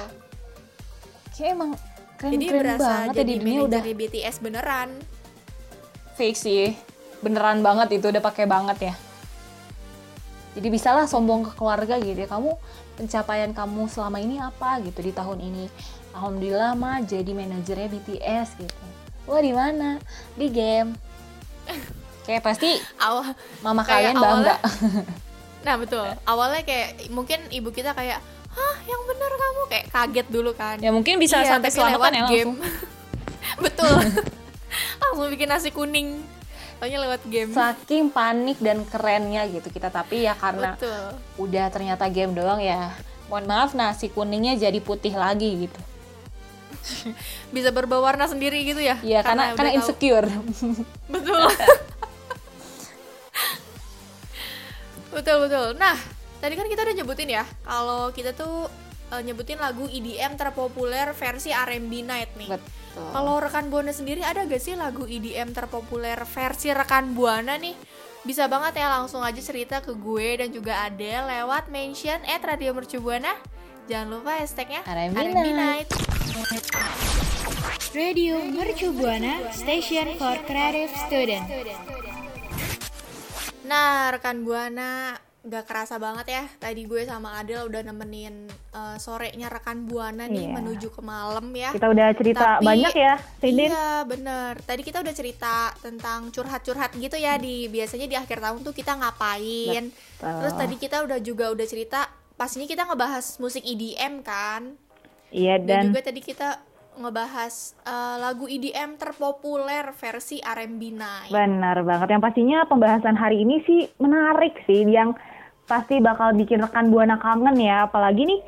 Kayak 1.34 1.52
emang 1.56 1.72
keren, 2.20 2.32
jadi 2.36 2.46
keren 2.46 2.60
berasa 2.62 2.84
banget 2.84 3.10
ya 3.10 3.18
jadi 3.18 3.32
di 3.32 3.36
dunia 3.42 3.60
udah 3.64 3.82
manajer 3.82 3.96
BTS 3.98 4.36
beneran. 4.44 4.90
Fake 6.14 6.38
sih. 6.38 6.66
Beneran 7.24 7.60
banget 7.66 7.88
itu 7.98 8.06
udah 8.12 8.22
pakai 8.22 8.46
banget 8.46 8.78
ya. 8.92 8.96
Jadi 10.60 10.68
bisalah 10.68 11.08
sombong 11.08 11.48
ke 11.48 11.52
keluarga 11.56 11.96
gitu 11.98 12.20
ya. 12.20 12.28
Kamu 12.28 12.60
pencapaian 13.00 13.56
kamu 13.56 13.88
selama 13.88 14.20
ini 14.20 14.38
apa 14.38 14.84
gitu 14.84 15.00
di 15.00 15.16
tahun 15.16 15.40
ini? 15.40 15.66
Alhamdulillah 16.12 16.76
mah 16.76 17.00
jadi 17.08 17.32
manajernya 17.32 17.88
BTS 17.88 18.60
gitu. 18.60 18.86
Wah 19.30 19.40
di 19.40 19.54
mana? 19.56 20.04
Di 20.36 20.52
game 20.52 20.92
kayak 22.30 22.46
pasti 22.46 22.78
awal 22.96 23.34
mama 23.60 23.82
Kayak 23.82 24.14
kalian 24.14 24.16
bangga 24.16 24.56
nah 25.66 25.76
betul 25.76 26.06
awalnya 26.24 26.62
kayak 26.62 27.10
mungkin 27.10 27.42
ibu 27.50 27.70
kita 27.70 27.92
kayak 27.92 28.22
hah 28.50 28.76
yang 28.84 29.02
bener 29.04 29.32
kamu 29.32 29.62
kayak 29.66 29.86
kaget 29.90 30.28
dulu 30.30 30.54
kan 30.54 30.78
ya 30.78 30.90
mungkin 30.90 31.18
bisa 31.18 31.42
Iya, 31.42 31.58
sampai 31.58 31.70
selamatan 31.70 32.14
ya 32.14 32.24
game 32.24 32.54
langsung 32.54 32.54
betul 33.66 33.94
langsung 35.02 35.28
bikin 35.28 35.50
nasi 35.50 35.70
kuning 35.70 36.22
Taunya 36.80 36.96
lewat 36.98 37.28
game. 37.28 37.52
saking 37.52 38.08
panik 38.08 38.56
dan 38.58 38.88
kerennya 38.88 39.44
gitu 39.50 39.68
kita 39.68 39.90
tapi 39.90 40.24
ya 40.24 40.32
karena 40.32 40.80
Betul. 40.80 41.12
udah 41.38 41.68
ternyata 41.68 42.08
game 42.08 42.32
doang 42.32 42.64
ya 42.64 42.96
mohon 43.28 43.44
maaf 43.44 43.76
nasi 43.76 44.08
kuningnya 44.08 44.56
jadi 44.56 44.80
putih 44.80 45.12
lagi 45.12 45.66
gitu 45.66 45.82
Bisa 47.52 47.70
berubah 47.70 48.00
warna 48.02 48.26
sendiri 48.26 48.64
gitu 48.64 48.80
ya? 48.80 48.96
Iya 48.98 49.20
karena 49.22 49.52
karena 49.54 49.72
tahu. 49.72 49.78
insecure 49.78 50.28
Betul. 51.06 51.44
Betul 55.20 55.38
betul. 55.46 55.68
Nah, 55.76 56.00
tadi 56.40 56.54
kan 56.56 56.68
kita 56.72 56.82
udah 56.88 56.96
nyebutin 56.96 57.30
ya, 57.30 57.44
kalau 57.68 58.10
kita 58.16 58.32
tuh 58.32 58.72
eh, 59.12 59.22
nyebutin 59.22 59.60
lagu 59.60 59.86
EDM 59.86 60.40
terpopuler 60.40 61.12
versi 61.12 61.52
R&B 61.52 61.94
Night 62.08 62.32
nih. 62.40 62.50
betul 62.50 62.80
Kalau 63.12 63.36
rekan 63.40 63.70
Buana 63.70 63.94
sendiri 63.94 64.26
ada 64.26 64.44
gak 64.44 64.60
sih 64.60 64.76
lagu 64.76 65.06
EDM 65.06 65.54
terpopuler 65.54 66.18
versi 66.26 66.74
rekan 66.74 67.14
Buana 67.14 67.56
nih? 67.60 67.76
Bisa 68.28 68.52
banget 68.52 68.84
ya 68.84 68.92
langsung 68.92 69.24
aja 69.24 69.40
cerita 69.40 69.80
ke 69.80 69.96
gue 69.96 70.44
dan 70.44 70.52
juga 70.52 70.84
Adele 70.84 71.40
lewat 71.40 71.72
mention 71.72 72.20
at 72.28 72.44
Radio 72.44 72.76
Mercu 72.76 73.00
Buana. 73.00 73.32
Jangan 73.88 74.08
lupa 74.12 74.38
hashtagnya 74.38 74.84
R&B 74.84 75.16
Night. 75.16 75.56
Night. 75.56 75.90
Radio 77.90 78.38
Mercu 78.44 78.94
Buana 78.94 79.40
Station 79.56 80.20
for 80.20 80.38
Creative 80.46 80.92
Student. 81.08 81.48
Nah, 83.70 84.10
rekan 84.10 84.42
Buana 84.42 85.14
gak 85.40 85.66
kerasa 85.66 85.96
banget 85.96 86.26
ya. 86.28 86.44
Tadi 86.58 86.84
gue 86.84 87.06
sama 87.06 87.38
Adele 87.38 87.64
udah 87.64 87.82
nemenin 87.82 88.50
eh, 88.50 88.98
sorenya 88.98 89.48
rekan 89.48 89.86
Buana 89.86 90.26
nih 90.26 90.50
Iya. 90.50 90.54
menuju 90.58 90.88
ke 90.90 91.00
malam 91.00 91.48
ya. 91.54 91.70
Kita 91.72 91.88
udah 91.88 92.08
cerita 92.12 92.58
Tapi- 92.58 92.66
banyak 92.66 92.94
ya, 92.94 93.14
Sidin. 93.40 93.70
Iya 93.70 94.04
bener 94.04 94.58
Tadi 94.60 94.82
kita 94.82 95.00
udah 95.00 95.14
cerita 95.14 95.56
tentang 95.80 96.28
curhat-curhat 96.30 96.92
gitu 96.94 97.16
ya 97.16 97.38
di 97.38 97.66
biasanya 97.68 98.06
di 98.06 98.18
akhir 98.18 98.42
tahun 98.42 98.60
tuh 98.62 98.74
kita 98.74 98.98
ngapain. 98.98 99.94
Betul. 99.94 100.34
Terus 100.42 100.54
tadi 100.58 100.76
kita 100.76 100.98
udah 101.06 101.20
juga 101.22 101.46
udah 101.50 101.66
cerita 101.66 102.10
pastinya 102.34 102.66
kita 102.66 102.84
ngebahas 102.84 103.38
musik 103.38 103.62
EDM 103.64 104.20
kan. 104.22 104.76
Iya 105.30 105.62
Dan, 105.62 105.68
dan 105.68 105.82
juga 105.88 106.02
tadi 106.04 106.20
kita 106.20 106.58
ngebahas 107.00 107.80
eh, 107.88 108.16
lagu 108.20 108.46
EDM 108.46 109.00
terpopuler 109.00 109.96
versi 109.96 110.44
R&B 110.44 110.82
Night. 110.94 111.32
benar 111.32 111.82
banget. 111.88 112.08
Yang 112.12 112.24
pastinya 112.28 112.60
pembahasan 112.68 113.16
hari 113.16 113.48
ini 113.48 113.64
sih 113.64 113.88
menarik 113.98 114.60
sih, 114.68 114.84
yang 114.84 115.16
pasti 115.64 116.04
bakal 116.04 116.36
bikin 116.36 116.60
rekan 116.60 116.92
buana 116.92 117.16
kangen 117.18 117.56
ya. 117.56 117.88
Apalagi 117.88 118.28
nih 118.28 118.42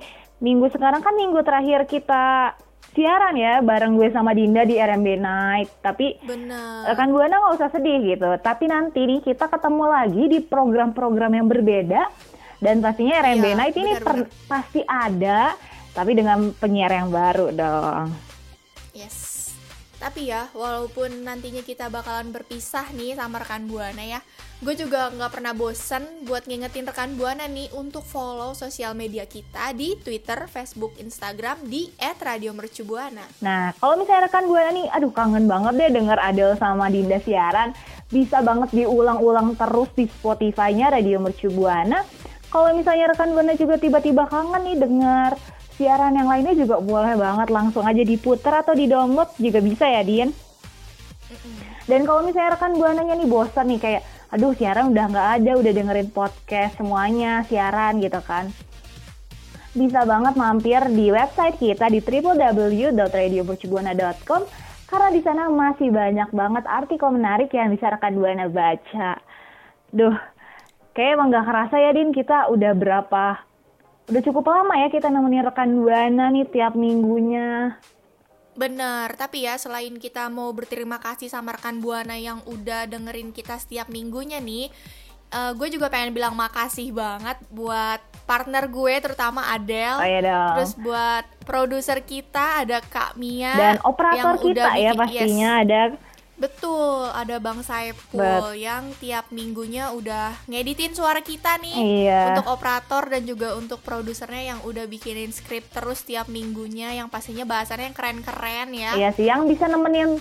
minggu 0.44 0.68
sekarang 0.74 1.00
kan 1.00 1.16
minggu 1.16 1.40
terakhir 1.46 1.88
kita 1.88 2.54
siaran 2.92 3.40
ya 3.40 3.64
bareng 3.64 3.96
gue 3.96 4.12
sama 4.12 4.36
Dinda 4.36 4.68
di 4.68 4.76
RMB 4.76 5.08
Night. 5.22 5.70
Tapi 5.80 6.20
Bener. 6.28 6.92
rekan 6.92 7.16
buana 7.16 7.40
nggak 7.40 7.56
usah 7.56 7.70
sedih 7.72 8.04
gitu. 8.04 8.28
Tapi 8.44 8.68
nanti 8.68 9.08
nih 9.08 9.24
kita 9.24 9.48
ketemu 9.48 9.86
lagi 9.88 10.24
di 10.28 10.40
program-program 10.44 11.32
yang 11.40 11.48
berbeda 11.48 12.12
dan 12.60 12.84
pastinya 12.84 13.24
RMB 13.26 13.46
Iya, 13.48 13.58
Night 13.58 13.76
ini 13.80 13.92
pasti 14.46 14.82
ada 14.86 15.56
tapi 15.92 16.16
dengan 16.16 16.56
penyiar 16.56 16.92
yang 16.92 17.10
baru 17.12 17.48
dong. 17.52 18.31
Yes. 18.92 19.52
Tapi 20.02 20.34
ya, 20.34 20.50
walaupun 20.58 21.22
nantinya 21.22 21.62
kita 21.62 21.86
bakalan 21.94 22.34
berpisah 22.34 22.90
nih 22.98 23.14
sama 23.14 23.38
rekan 23.38 23.70
Buana 23.70 24.02
ya, 24.02 24.18
gue 24.58 24.74
juga 24.74 25.14
nggak 25.14 25.30
pernah 25.30 25.54
bosen 25.54 26.26
buat 26.26 26.50
ngingetin 26.50 26.90
rekan 26.90 27.14
Buana 27.14 27.46
nih 27.46 27.70
untuk 27.78 28.02
follow 28.02 28.58
sosial 28.58 28.98
media 28.98 29.30
kita 29.30 29.78
di 29.78 29.94
Twitter, 30.02 30.50
Facebook, 30.50 30.98
Instagram 30.98 31.70
di 31.70 31.94
@radiomercubuana. 32.02 33.46
Nah, 33.46 33.78
kalau 33.78 34.02
misalnya 34.02 34.26
rekan 34.26 34.50
Buana 34.50 34.74
nih, 34.74 34.90
aduh 34.90 35.14
kangen 35.14 35.46
banget 35.46 35.74
deh 35.78 35.90
denger 35.94 36.18
Adele 36.18 36.58
sama 36.58 36.90
Dinda 36.90 37.22
siaran, 37.22 37.70
bisa 38.10 38.42
banget 38.42 38.74
diulang-ulang 38.74 39.54
terus 39.54 39.94
di 39.94 40.10
Spotify-nya 40.10 40.98
Radio 40.98 41.22
Mercu 41.22 41.54
Buana. 41.54 42.02
Kalau 42.50 42.74
misalnya 42.74 43.14
rekan 43.14 43.38
Buana 43.38 43.54
juga 43.54 43.78
tiba-tiba 43.78 44.26
kangen 44.26 44.66
nih 44.66 44.82
denger 44.82 45.61
siaran 45.82 46.14
yang 46.14 46.30
lainnya 46.30 46.54
juga 46.54 46.78
boleh 46.78 47.18
banget 47.18 47.50
langsung 47.50 47.82
aja 47.82 48.06
diputer 48.06 48.54
atau 48.54 48.78
di-download 48.78 49.34
juga 49.42 49.66
bisa 49.66 49.90
ya, 49.90 50.06
Din. 50.06 50.30
Dan 51.90 52.06
kalau 52.06 52.22
misalnya 52.22 52.54
rekan 52.54 52.78
buananya 52.78 53.18
nih 53.18 53.26
bosan 53.26 53.66
nih 53.74 53.82
kayak, 53.82 54.02
aduh 54.30 54.54
siaran 54.54 54.94
udah 54.94 55.06
nggak 55.10 55.28
ada, 55.42 55.52
udah 55.58 55.72
dengerin 55.74 56.10
podcast 56.14 56.78
semuanya 56.78 57.42
siaran 57.50 57.98
gitu 57.98 58.22
kan 58.22 58.54
bisa 59.72 60.04
banget 60.04 60.36
mampir 60.36 60.84
di 60.92 61.16
website 61.16 61.56
kita 61.56 61.88
di 61.88 62.04
www.radiomercubuana.com 62.04 64.44
karena 64.92 65.10
di 65.16 65.24
sana 65.24 65.48
masih 65.48 65.88
banyak 65.88 66.28
banget 66.36 66.68
artikel 66.68 67.08
menarik 67.16 67.48
yang 67.56 67.72
bisa 67.72 67.88
rekan 67.88 68.20
Buana 68.20 68.52
baca. 68.52 69.16
Duh, 69.96 70.12
kayak 70.92 71.16
emang 71.16 71.32
gak 71.32 71.48
kerasa 71.48 71.80
ya 71.80 71.96
Din 71.96 72.12
kita 72.12 72.52
udah 72.52 72.76
berapa, 72.76 73.40
udah 74.12 74.22
cukup 74.22 74.46
lama 74.52 74.76
ya 74.76 74.92
kita 74.92 75.08
nemenin 75.08 75.48
rekan 75.48 75.72
Buana 75.72 76.28
nih 76.28 76.44
tiap 76.52 76.76
minggunya. 76.76 77.80
Bener, 78.52 79.16
tapi 79.16 79.48
ya 79.48 79.56
selain 79.56 79.96
kita 79.96 80.28
mau 80.28 80.52
berterima 80.52 81.00
kasih 81.00 81.32
sama 81.32 81.56
rekan 81.56 81.80
Buana 81.80 82.20
yang 82.20 82.44
udah 82.44 82.84
dengerin 82.92 83.32
kita 83.32 83.56
setiap 83.56 83.88
minggunya 83.88 84.44
nih, 84.44 84.68
eh, 85.32 85.52
gue 85.56 85.68
juga 85.72 85.88
pengen 85.88 86.12
bilang 86.12 86.36
makasih 86.36 86.92
banget 86.92 87.40
buat 87.48 88.04
partner 88.28 88.68
gue 88.68 88.94
terutama 89.00 89.48
Adele. 89.56 90.00
Oh 90.04 90.08
ya 90.08 90.20
dong. 90.20 90.52
Terus 90.60 90.74
buat 90.76 91.26
produser 91.48 92.04
kita 92.04 92.68
ada 92.68 92.84
Kak 92.84 93.16
Mia 93.16 93.56
Dan 93.56 93.76
operator 93.88 94.20
yang 94.20 94.36
kita 94.36 94.52
udah 94.52 94.72
ya 94.76 94.92
bikin- 94.92 95.00
pastinya 95.00 95.50
yes, 95.56 95.64
ada 95.64 95.82
betul, 96.42 97.06
ada 97.14 97.38
Bang 97.38 97.62
Saipul 97.62 98.18
Bet- 98.18 98.58
yang 98.58 98.90
tiap 98.98 99.30
minggunya 99.30 99.94
udah 99.94 100.34
ngeditin 100.50 100.98
suara 100.98 101.22
kita 101.22 101.62
nih. 101.62 101.78
Iya. 102.10 102.34
Untuk 102.34 102.50
operator 102.50 103.06
dan 103.06 103.30
juga 103.30 103.54
untuk 103.54 103.86
produsernya 103.86 104.58
yang 104.58 104.60
udah 104.66 104.90
bikinin 104.90 105.30
skrip 105.30 105.70
terus 105.70 106.02
tiap 106.02 106.26
minggunya 106.26 106.98
yang 106.98 107.14
pastinya 107.14 107.46
bahasannya 107.46 107.94
yang 107.94 107.98
keren-keren 107.98 108.70
ya. 108.74 108.92
Iya 108.98 109.10
sih, 109.14 109.30
yang 109.30 109.46
bisa 109.46 109.70
nemenin 109.70 110.18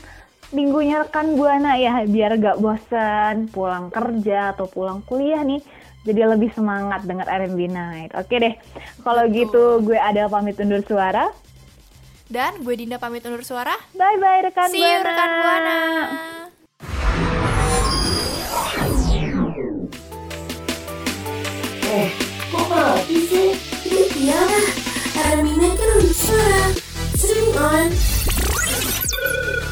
minggunya 0.53 1.07
rekan 1.07 1.39
Buana 1.39 1.79
ya 1.81 2.05
biar 2.05 2.37
gak 2.37 2.59
bosan 2.59 3.49
pulang 3.49 3.89
kerja 3.89 4.53
atau 4.53 4.69
pulang 4.69 5.01
kuliah 5.09 5.41
nih. 5.41 5.65
Jadi 6.01 6.21
lebih 6.25 6.49
semangat 6.57 7.05
dengar 7.05 7.29
R&B 7.29 7.69
Night. 7.69 8.17
Oke 8.17 8.41
deh, 8.41 8.55
kalau 9.05 9.29
gitu 9.29 9.85
gue 9.85 9.97
ada 10.01 10.29
pamit 10.29 10.57
undur 10.61 10.81
suara. 10.85 11.29
Dan 12.31 12.63
gue 12.63 12.75
Dinda 12.79 12.97
pamit 12.97 13.27
undur 13.27 13.43
suara. 13.43 13.75
Bye-bye 13.93 14.41
rekan 14.47 14.71
See 14.71 14.79
you 14.79 14.87
Buana. 14.87 15.05
rekan 15.05 15.31
Buana. 15.37 15.77
Eh, 21.91 22.09
kok 22.49 22.65
mati 22.71 23.19
sih? 23.27 23.51
Iyalah, 23.91 24.67
Aramina 25.27 25.75
kan 25.75 25.89
udah 25.99 26.15
suara. 26.15 26.71
Stream 27.19 27.51
on. 27.59 27.91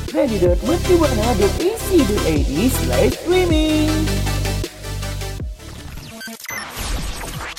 radio.mercubuana.ac.id 0.09 2.51
slash 2.75 3.13
streaming. 3.23 3.93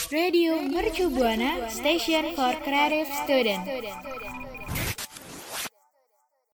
Radio 0.10 0.58
Mercu 0.66 1.06
Buana 1.14 1.70
Station 1.70 2.34
for 2.34 2.58
Creative 2.66 3.06
Student. 3.24 3.62